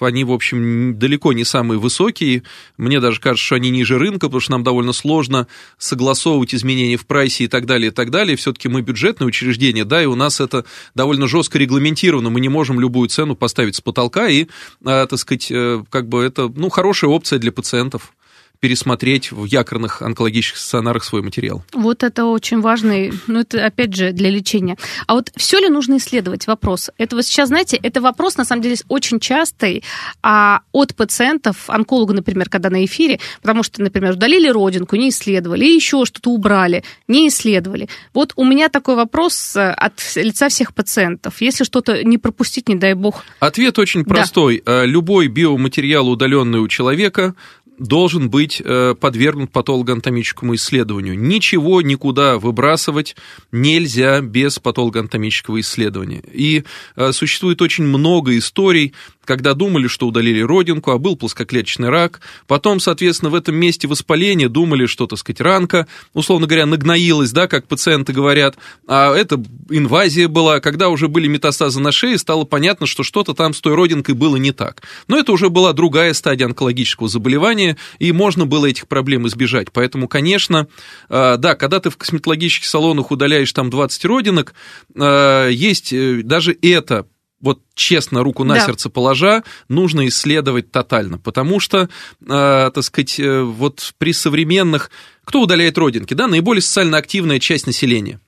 [0.06, 2.42] они, в общем, далеко не самые высокие.
[2.76, 5.46] Мне даже кажется, что они ниже рынка, потому что нам довольно сложно
[5.78, 8.36] согласовывать изменения в прайсе и так далее, и так далее.
[8.36, 12.30] Все-таки мы бюджетное учреждение, да, и у нас это довольно жестко регламентировано.
[12.30, 14.46] Мы не можем любую цену поставить с потолка, и, э,
[14.82, 18.12] так сказать, э, как бы это, ну, хорошая опция для пациентов
[18.60, 21.64] пересмотреть в якорных онкологических стационарах свой материал.
[21.72, 24.76] Вот это очень важный, ну это опять же для лечения.
[25.06, 26.46] А вот все ли нужно исследовать?
[26.46, 26.90] Вопрос.
[26.98, 29.82] Это вот сейчас, знаете, это вопрос на самом деле очень частый
[30.22, 35.64] а, от пациентов, онколога, например, когда на эфире, потому что, например, удалили родинку, не исследовали,
[35.64, 37.88] и еще что-то убрали, не исследовали.
[38.12, 41.40] Вот у меня такой вопрос э, от лица всех пациентов.
[41.40, 43.24] Если что-то не пропустить, не дай бог.
[43.38, 44.62] Ответ очень простой.
[44.66, 44.82] Да.
[44.82, 47.34] Э, любой биоматериал, удаленный у человека,
[47.80, 51.18] должен быть э, подвергнут патологоанатомическому исследованию.
[51.18, 53.16] Ничего никуда выбрасывать
[53.50, 56.22] нельзя без патологоанатомического исследования.
[56.32, 56.64] И
[56.96, 58.92] э, существует очень много историй,
[59.30, 62.20] когда думали, что удалили родинку, а был плоскоклеточный рак.
[62.48, 67.46] Потом, соответственно, в этом месте воспаления думали, что, так сказать, ранка, условно говоря, нагноилась, да,
[67.46, 68.56] как пациенты говорят,
[68.88, 70.58] а это инвазия была.
[70.58, 74.34] Когда уже были метастазы на шее, стало понятно, что что-то там с той родинкой было
[74.34, 74.82] не так.
[75.06, 79.70] Но это уже была другая стадия онкологического заболевания, и можно было этих проблем избежать.
[79.70, 80.66] Поэтому, конечно,
[81.08, 84.54] а, да, когда ты в косметологических салонах удаляешь там 20 родинок,
[84.98, 87.06] а, есть э, даже это
[87.40, 88.66] вот честно руку на да.
[88.66, 91.88] сердце положа, нужно исследовать тотально, потому что,
[92.20, 94.90] э, так сказать, э, вот при современных,
[95.24, 98.20] кто удаляет родинки, да, наиболее социально активная часть населения.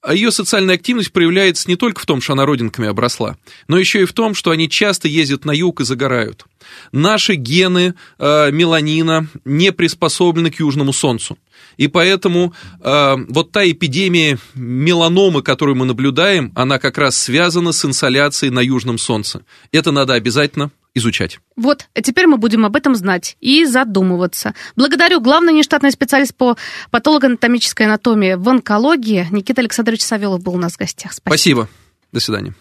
[0.00, 3.36] А ее социальная активность проявляется не только в том, что она родинками обросла,
[3.66, 6.46] но еще и в том, что они часто ездят на юг и загорают.
[6.92, 11.36] Наши гены э, меланина не приспособлены к южному солнцу.
[11.78, 17.84] И поэтому э, вот та эпидемия меланомы, которую мы наблюдаем, она как раз связана с
[17.84, 19.44] инсоляцией на южном солнце.
[19.72, 21.38] Это надо обязательно изучать.
[21.56, 24.54] Вот, а теперь мы будем об этом знать и задумываться.
[24.76, 26.56] Благодарю главный нештатный специалист по
[26.90, 31.12] патологоанатомической анатомии в онкологии Никита Александрович Савелов был у нас в гостях.
[31.12, 31.30] Спасибо.
[31.36, 31.68] Спасибо.
[32.12, 32.54] До свидания.